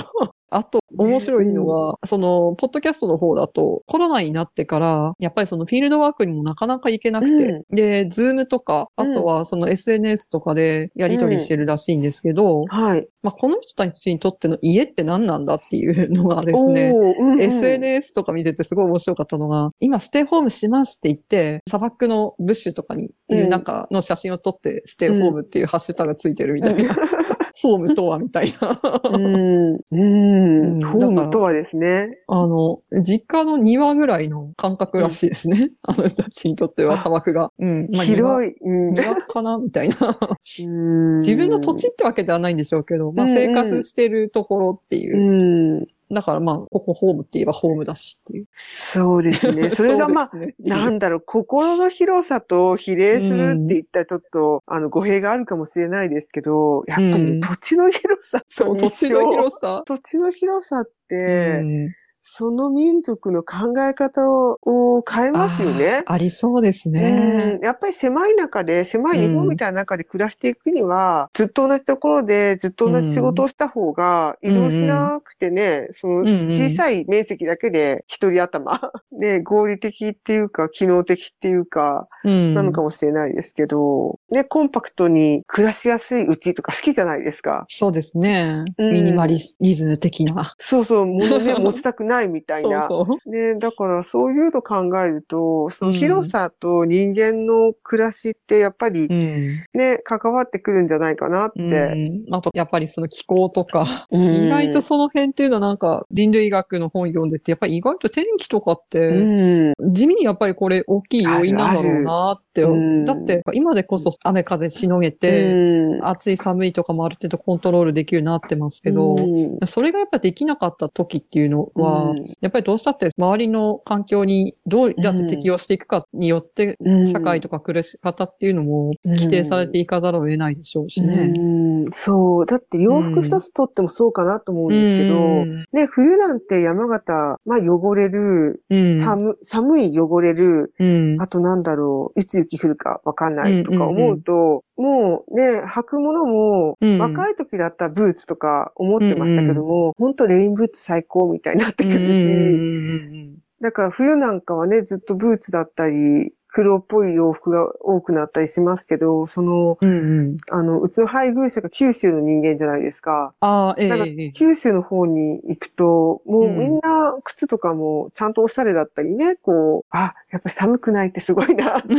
[0.50, 7.64] あと、面白いのは、その、ポッドキャストの方だと、コロナになってから、やっぱりそのフィールドワークにもなかなか行けなくて、うん。
[7.70, 13.06] で、ズームとか、あとはその SNS とかでやり取りしてるらしいんですけど、はい。
[13.22, 17.40] まあ、この人たちにとっての家って何なんだっていうのがですね、うんうん。
[17.40, 26.96] SNS とか見ててすごい面白かったのが、今ステイホームしますって言って、砂漠のブッシュとかにいる中の写真を撮って、ステイホームっていうハッシュタグがついてるみたいな。
[27.62, 28.80] ホームとはみたいな。
[29.12, 29.24] うん。
[29.24, 30.80] うん。
[30.80, 32.18] うんホームとはですね。
[32.28, 35.70] あの、実家の庭ぐらいの感覚らしいですね。
[35.88, 37.50] あの人たちにとっては砂漠が。
[37.58, 37.88] うん。
[37.90, 38.54] まあ、庭広い。
[38.60, 39.58] うん庭かな？
[39.58, 39.96] みたいな。
[39.96, 45.80] うん自分の土地ってわけではないんでしょうけど、まあうんうん生活してるところっていうう。
[45.82, 45.86] ん。
[46.10, 48.46] だからまあ、ここホームって言えばホームだしっていう。
[48.52, 49.70] そうですね。
[49.74, 59.82] それがまあ、ねなんだろう、心の広さと比例するって言ったらちょっと、あの、語弊があるかもしれないですけど、やっぱりね、うん土地の広さとそう、土地の広さ。
[59.84, 66.02] 土地の広さって、うんその民族の考え方をを変えますよね。
[66.06, 67.60] ありそうですねう。
[67.60, 87.64] んやっぱり狭い中で、狭い日本みたいな中で暮らしていくには、ずっと同じところでずっと同じ仕事をした方が、うん移動しなくてね、そのんうん小さい面積だけで一人頭、で、 合理的っていうか、機能的っていうか、うんなのかもしれないですけど、ね、コンパクトに暮らしやすいうちとか好きじゃないですか。
[87.68, 88.64] そうですね。
[88.78, 90.54] うんミニマリズム的な。
[90.58, 92.86] そうそう、物ね、持ちたくないみたいな。
[92.88, 93.30] そうそう。
[93.30, 99.36] ね、だからそういうの考えると、その広さと人間の暮らしってやっぱりうん。
[99.74, 101.60] ね、関わってくるんじゃないかなって。
[101.60, 109.74] うんあと、やっぱりその気候とか、うん意外とその辺っていうのはなんか人類学の本読んでて、やっぱり意外と天気とかっうて、ん。
[109.92, 112.62] 地味にやっぱりこれ大きい要因なんだろうなって。
[113.04, 122.05] だって今でこそ雨風しのげて、うん暑い寒いとかもある程度コントロールできるようになってますけど、うんそれがやっぱできなかった時っていうのは、うん
[122.40, 127.06] やっぱりどうしたって周りの環境にどうやって適応していくかによって、うん。
[127.06, 131.32] 社会とか暮らし方っていうのも規定されていかざるを得ないでしょうしね。
[131.34, 132.46] うんそう。
[132.46, 135.64] だって洋服一つとってもそうかなと思うんですけど、うん。
[135.72, 138.98] ね、冬なんて山形、まあ汚れる、うん。
[138.98, 141.16] 寒、寒い汚れる、うん。
[141.20, 146.98] あとなんだろう、いつ雪降るかわかんないとか思うと、もうね、履くものも、うん。
[146.98, 163.34] 若い時だったらブーツとか思ってましたけども、本当レインブーツ最高みたいになってくるし、うんうんうんだから冬なんかはね、ずっとブーツだったり、黒っぽい洋服が多くなったりしますけど、その、うんうんあの、うちの配偶者が九州の人間じゃないですか。
[163.40, 171.88] ああ、ええなんかええ九州の方に行くと、もううんみんな靴とかもちゃんとおしゃれだったりね、こう、あ、やっぱり寒くないってすごいなって。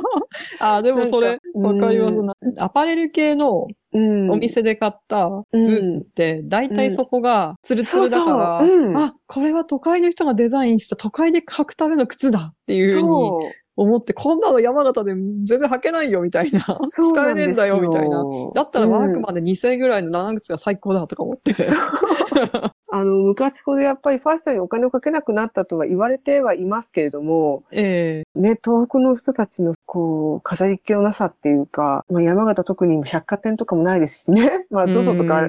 [0.60, 2.34] あ、でもそれ、わかりますな。
[2.58, 8.60] アパレル系のうんお店で買ったブーツって、大体そこがツルツルだから、
[8.96, 13.52] あ、これは都会の人がデザインした都会で履くための靴だっていうふうに。
[13.80, 16.60] 思って、こんなの山形で全然履けないよみたいな。
[16.90, 18.24] 使えねえんだよみたいな。
[18.52, 21.54] だったらワークうんマンで2000円ぐらいの長靴が最高だとか思って。
[22.90, 28.40] あの、昔ほどやっぱりファッションにお金をかけなくなったとは言われてはいますけれども、ええ。
[28.40, 34.66] ね、東北の人たちの、こう、飾りっ気のなさっていうか、まあ、山形特に百貨店とかもないですしね。
[34.70, 35.48] まあ、ゾゾとか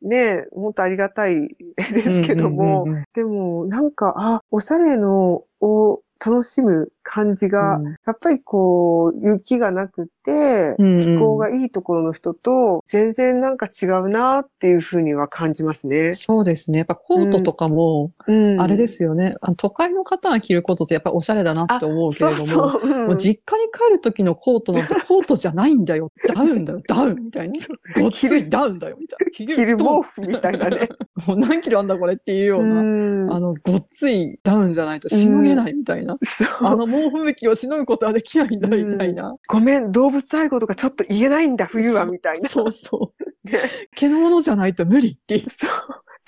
[0.00, 16.14] ね、本当ありがたいですけども、でも、なんか、あ、おしゃれのを楽しむ感じが、うんやっぱりこう、雪がなくて、うんうん気候がいいところの人と、全然なんか違うなっていうふうには感じますね。
[16.14, 16.78] そうですね。
[16.78, 18.60] やっぱコートとかも、うん。
[18.60, 19.32] あれですよね。
[19.40, 26.08] あの都会の方が着ることってやっぱりおしゃれだなって思うけれども、そうそう、うんもう実家に帰る時のコートなんてコートじゃないんだよ。
[26.34, 27.58] ダウンだよ、ダウンみたいな。
[28.00, 29.30] ごっついダウンだよ、みたいな。
[29.30, 30.88] 着着る毛布みたいなね。
[31.26, 36.18] もう何キロあんだこれっていうような、んあの、ごっついダウンじゃないとしのげないみたいな。
[36.60, 39.34] あの猛吹雪をしのぐことはできないんだ、みたいな。
[39.48, 42.48] ごめん、動物愛護とかちょっと言えないんだ、冬は、みたいな。
[42.48, 43.12] そうそ
[43.44, 43.50] う。
[43.50, 43.60] ね
[43.94, 45.42] 毛のものじゃないと無理っていう。
[45.42, 45.70] そう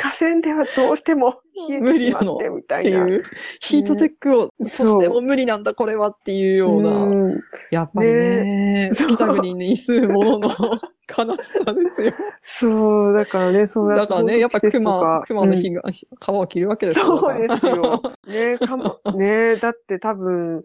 [0.00, 3.02] 河川ではどうしても冷えてしまって、みたいな。
[3.02, 3.22] っていう、
[3.60, 7.40] ヒートテックを、そしても無理なんだ、これはっていうような、うん。
[7.70, 9.08] やっぱりね、そう。
[9.08, 10.48] 北国に住むものの
[11.06, 12.12] 悲しさですよ。
[12.42, 17.18] そう、だからね、そうやってだからね、やっぱ熊か、熊の日が、皮を切るわけですよ。
[17.18, 18.02] そうですよ。
[18.26, 20.64] ね、かも、ね、だって多分、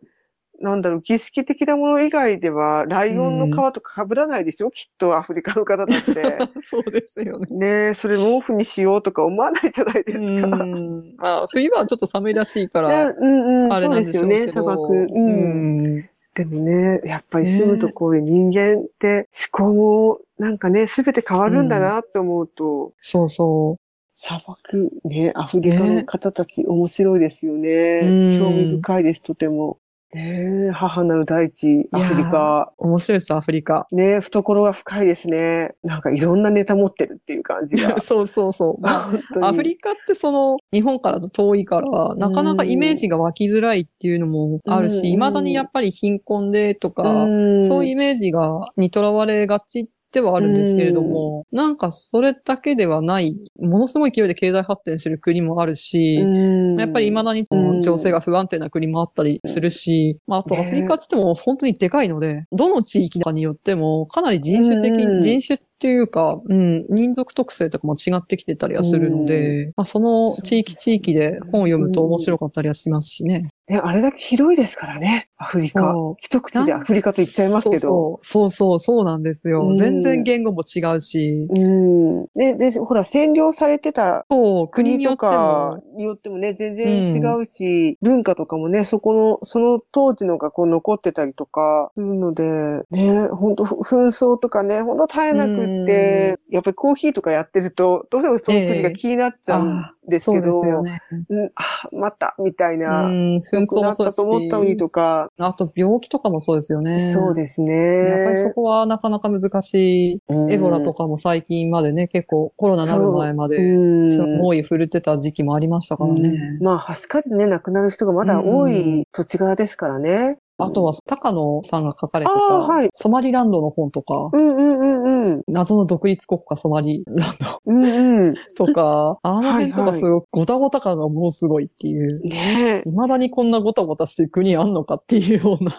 [0.59, 6.37] なんだろう、儀式的なもの以外では、ライオンの皮とか被らないでしょ、きっとアフリカの方だって。
[6.61, 7.89] そうですよね。
[7.89, 10.47] ねそれ毛布にしようとか思わないじゃないですうか。
[10.47, 14.35] んまあ、冬はちょっと寒いらしいから、ねうんうん、あれそうなんですしょうけど。
[14.35, 14.93] でよね、砂漠。
[14.93, 15.95] うん。
[15.95, 23.77] うんでもね、やっぱり住むところで人間って思考もなんかね、すべて変わるんだなって思うと、そうそ
[24.17, 27.99] 砂漠ね、アフリカの方たち面白いですよね。
[28.03, 29.77] うん興味深いです、とても。
[30.15, 32.71] ねえ母なる大地、アフリカ。
[32.79, 32.87] う。
[32.87, 33.85] 面白いです、アフリカ。
[33.91, 35.75] ねえ懐が深いですね。
[35.83, 37.99] なんかいろんなネタ持ってるっていう感じが。
[38.01, 38.81] そうそうそう。
[38.81, 39.09] ま
[39.41, 56.79] あアフリカってその日本からと遠いから、なかなかイメージが湧きづらいっていうのもあるし、うん未だにやっぱり貧困でとか、んそういうイメージがにとらわれがちではあるんですけれども、なんかそれだけではない、ものすごい勢いで経済発展してる国もあるし、うん。
[56.79, 57.81] やっぱり未だにうん。
[57.81, 65.21] 情勢が不安定な国もあったりするし、まあ、あとアフリカって言っても本当にでかいので、どの地域かによってもかなり人種的、うん。
[65.21, 73.49] 人種っていうか、うん、民族特性とかも違ってきてたりはするので、まあ、その地域地域で本を読むと面白かったりはしますしね。
[73.67, 75.95] ね、あれだけ広いですからね、アフリカ。
[76.19, 78.19] 一口でアフリカと言っちゃいますけど。
[78.21, 79.67] そうそう、そうそう、そうなんですよ。
[79.67, 82.25] うん全然言語も違うし、うん。
[82.35, 101.01] で、で、ほら、占領されてた国国とかも、によってもね、全然違うし、文化とかもね、そこの、その当時のがこう残ってたりとかするので、ね、本当紛争とかね、本当絶えなくって、やっぱりコーヒーとかやってると、どうしてもその国が気になっちゃうんですそうでけど、すよね。
[101.29, 107.13] うん、あ、また、みたいうな、ん、紛良くなったと思ったのにし、とか、あと病気とかもそうですよね。
[107.13, 107.73] そうですね。
[108.09, 110.21] やっぱりそこはなかなか難しい。
[110.49, 116.29] エボラとかかも最近までね、結構コロナになる前まで、うん猛威振るってた時期もありましたからね。
[116.29, 120.37] うんまあ、はしかでね、亡くなる人がまだ多い土地柄ですからね。
[120.57, 125.43] あとは、高野さんが書かれてあーはいた、ソマリランドの本とか、うんうんうんうん。
[125.47, 127.31] 謎の独立国家ソマリラン
[127.65, 128.33] うんうん。
[128.57, 132.21] ド とか、あの辺とかすごい、ごたごた感がもうすごいっていう。
[132.27, 132.89] ねえ。
[132.89, 135.71] 未だにこんなごたごたしてる国あんのかっていうような。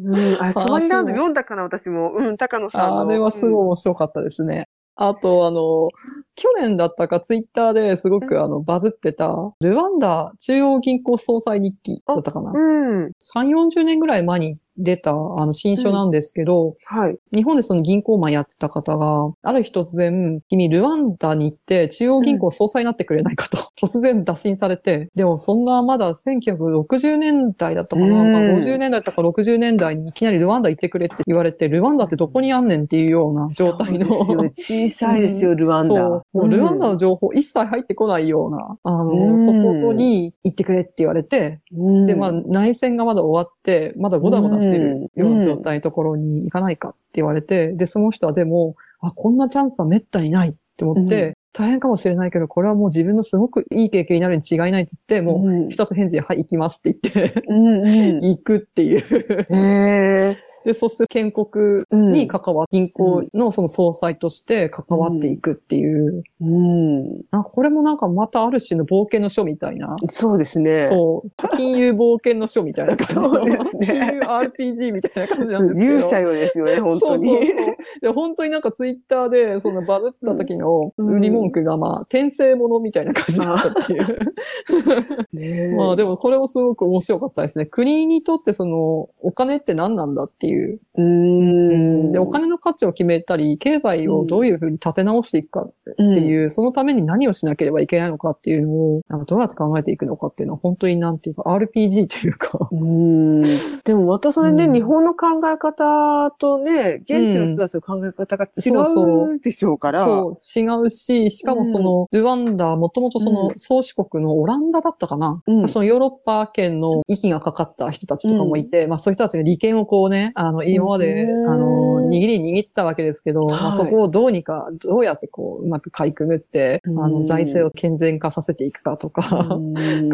[0.00, 0.42] うん。
[0.42, 2.12] あ、ソマリランド読んだかな、私も。
[2.16, 3.00] うん、高野さんの。
[3.02, 4.68] あれはすごい面白かったですね。
[4.96, 5.88] あと、あの、
[6.36, 9.28] 去年だったかツイッターですごくあのバズってた、
[9.60, 12.52] ルワンダ中央銀行総裁日記だったかな。
[12.52, 13.12] うん。
[13.20, 15.14] 3、40年ぐらい前に出たあ
[15.46, 17.18] の新書なんですけど、はい。
[17.32, 34.08] 日本でその銀行マンやってた方が、ある日突然、君ルワンダに行って中央銀行総裁になってくれないかと、突然打診されて、でもそんなまだ1960年代だったかな、うんまあ50年代とか60年代にいきなりルワンダ行ってくれって言われて、ルワンダってどこにあんねんっていうような状態の。
[34.56, 35.94] 小さいですよ、 ルワンダ。
[35.94, 36.38] そう。
[36.38, 57.42] もうルワンダの情報一切入ってこないような、あの、うんところに行ってくれって言われて、うんで、まあ、内戦がまだ終わって、まだゴタゴタしてるような状態のところに行かないかって言われて、で、その人はでも、あ、こんなチャンスは滅多にないって思って、うん大変かもしれないけど、これはもう自分のすごくいい経験になるに違いないって言って、もう、うん一つ返事で、はい、行きますって言って。
[58.26, 59.00] 行くっていう。
[59.00, 60.36] へえ。
[60.64, 67.22] で、そして建国に関わっ銀行のその総裁として関わっていくっていう、うん。
[67.30, 69.96] あこれもなんかまたある種の冒険の書みたいな。
[70.08, 70.86] そうですね。
[70.88, 71.48] そう。
[71.56, 73.22] 金融冒険の書みたいな感じの。
[73.22, 75.92] そうですね金融 RPG みたいな感じなんですけど。
[75.98, 77.28] 勇者よですよね、本当に。
[77.28, 85.76] そうそうそうで、本当になんかツイッターで、そのバズった時の売り文句が、まあ、転生ものみたいな感じだったっていう。
[85.76, 87.66] まあでもこれもすごく面白かったですね。
[87.66, 90.53] 国にとってその、お金って何なんだっていう。
[90.54, 90.80] う。
[90.98, 92.12] ーん。
[92.12, 102.58] で、お金の価値を決めたり、経済をどういうふうに立て直していくかっっていう、そのために何をしなければいけないのかっていうのを、なんかどうやって考えていくのかっていうのは、本当になんていうか、RPG というか。
[102.72, 103.42] うーん。
[103.84, 104.72] でもまたそれね、うん。
[104.72, 109.40] 日本の考え方とね、現地の人たちの考え方が違そうそうう。
[109.40, 110.04] でしょうから。
[110.04, 113.58] そう、違うし、しかもその、ルワンダ、もともとそのうん。
[113.58, 115.68] 宗主国のオランダだったかな、うん。
[115.68, 129.22] そのヨーロッパ圏の息がかかった人たちとかもいて、まあそういう人たちが利権をこうね、あの、今まで、うんあの、握り握ったわけですけど、まあはいそこをどうにか、どうやってこう、うまくかいくぐって、うんあの、財政を健全化させていくかとか、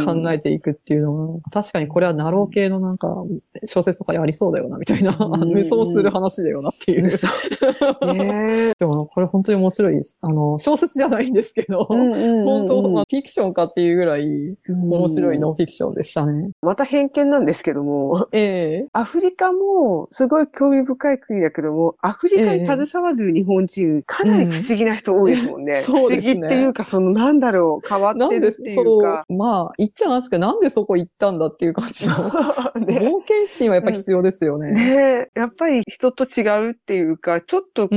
[0.05, 3.25] 考えていくっていうのは、確かにこれはナロー系のなんか、
[3.65, 7.03] 小説とかにありそうだよな、みたいな、うん無双する話だよなっていう。
[8.15, 10.17] ねでも、これ本当に面白いです。
[10.21, 12.41] あの、小説じゃないんですけど、え。
[12.43, 15.41] 本当、まあ、フィクションかっていうぐらい面白いの。
[15.41, 16.51] ノンフィクションでしたね。
[16.63, 25.77] また偏見なんですけども、ええアフリカもすごい興味深い国だけども、アフリカに携わる日本人、かなり不思議な人多いですもんね。
[25.77, 29.25] うんそうですね不思議っていうか、そのなんだろう、変わなんで、ってるっていそうか。
[29.31, 32.17] う、まあ、言っちゃなんですけど、なんでそこ行ったんだっていう感じの、
[32.85, 34.73] ね冒険心はやっぱ必要ですよね。
[34.73, 37.97] ねえ、やっぱり人と違うっていうか、ちょっとこ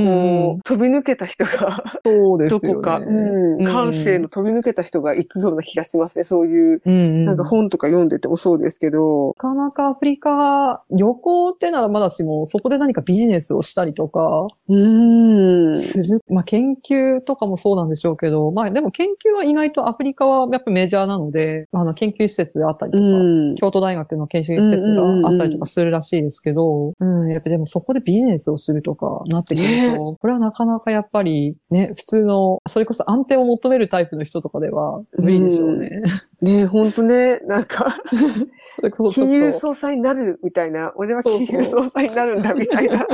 [0.56, 2.68] ん飛び抜けた人が、 そうですよね。
[2.68, 6.24] どこか、うん、感性の飛び抜けた人が行くような気がしますね。
[6.24, 7.24] そういう、うん、うん。
[7.26, 15.80] なんか本とか読んでてもそうですけど、なかなかアフリカ、旅行ってならまだしも、そこで何かビジネスをしたりとか、うん。
[15.80, 16.18] する。
[16.30, 23.06] まあ、研究とかもそうなんでしょうけど、まあ、でも研究は意外とアフリカはやっぱメジャーなので、あの、研究施設であったりとうか、
[23.52, 23.54] ん。
[23.56, 35.90] 京都大学の研究施設があったりとかするらしいですけど、うん、やっぱでもそこでビジネスをするとかなってくると、これはなかなかやっぱりね、普通の、それこそ安定を求めるタイプの人とかでは無理でしょうね。
[35.90, 36.08] ねえ、
[36.68, 37.96] ほんとね、なんか、
[39.12, 43.06] 金融総裁になるみたいな、俺は金融総裁になるんだみたいな。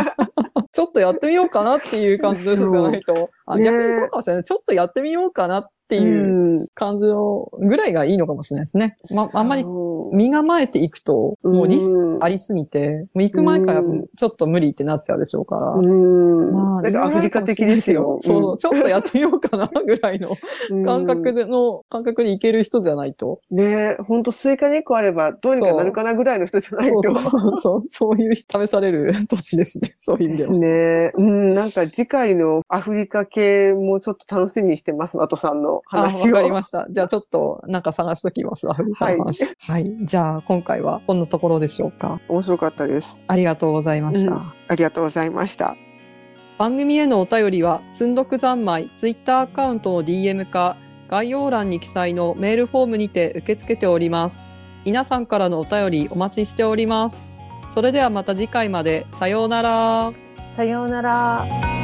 [0.72, 3.64] ちょっとやってみようかなっていう感じの人じゃないと、あね。
[3.64, 4.44] 逆にそうかもしれない。
[4.44, 8.96] ちょっとやってみようかなっていううん感じのぐらいがいいのかもしれないですね。
[9.12, 9.64] まあ、あんまり
[10.12, 15.72] 身構えていくと、もうリスクうんありすぎて、もう行く前からうんちょっと無理ってなっちゃうでしょうから。
[15.72, 16.52] うん。
[16.52, 18.18] まあなんかアフリカ的ですよ。
[18.22, 20.30] そう、ちょっとやってみようかな、ぐらいの
[20.70, 23.40] うん感覚での、感覚でいける人じゃないと。
[23.50, 27.02] ねほんとスイカ2個あればどうにかなるかなぐらいの人じゃないと。
[27.02, 30.52] そうそうそうそう、そういう試される土地ですね、 そういう意味では。
[30.52, 36.32] ねうん、なんか次回のアフリカ系もちょっと楽しみにしてます、マトさんの話を。
[36.32, 36.86] かりました。
[36.90, 39.56] じゃあちょっとなんか探しときます、アフリカの話。
[39.58, 39.90] はい。
[40.02, 42.20] じゃあ今回はこんなところでしょうか。
[42.28, 43.20] 面白かったです。
[43.26, 44.32] ありがとうございました。
[44.32, 45.76] うんありがとうございました。
[46.56, 50.76] 番組へのお便りは、積んどく三昧ツイッターアカウントの DM か、
[51.08, 54.42] 概要欄に記載のメールフォームにて受け付けております。
[54.84, 57.20] 皆さんからのお便りお待ちしております。
[57.70, 59.06] それではまた次回まで。
[59.10, 60.12] さようなら。
[60.54, 61.79] さようなら。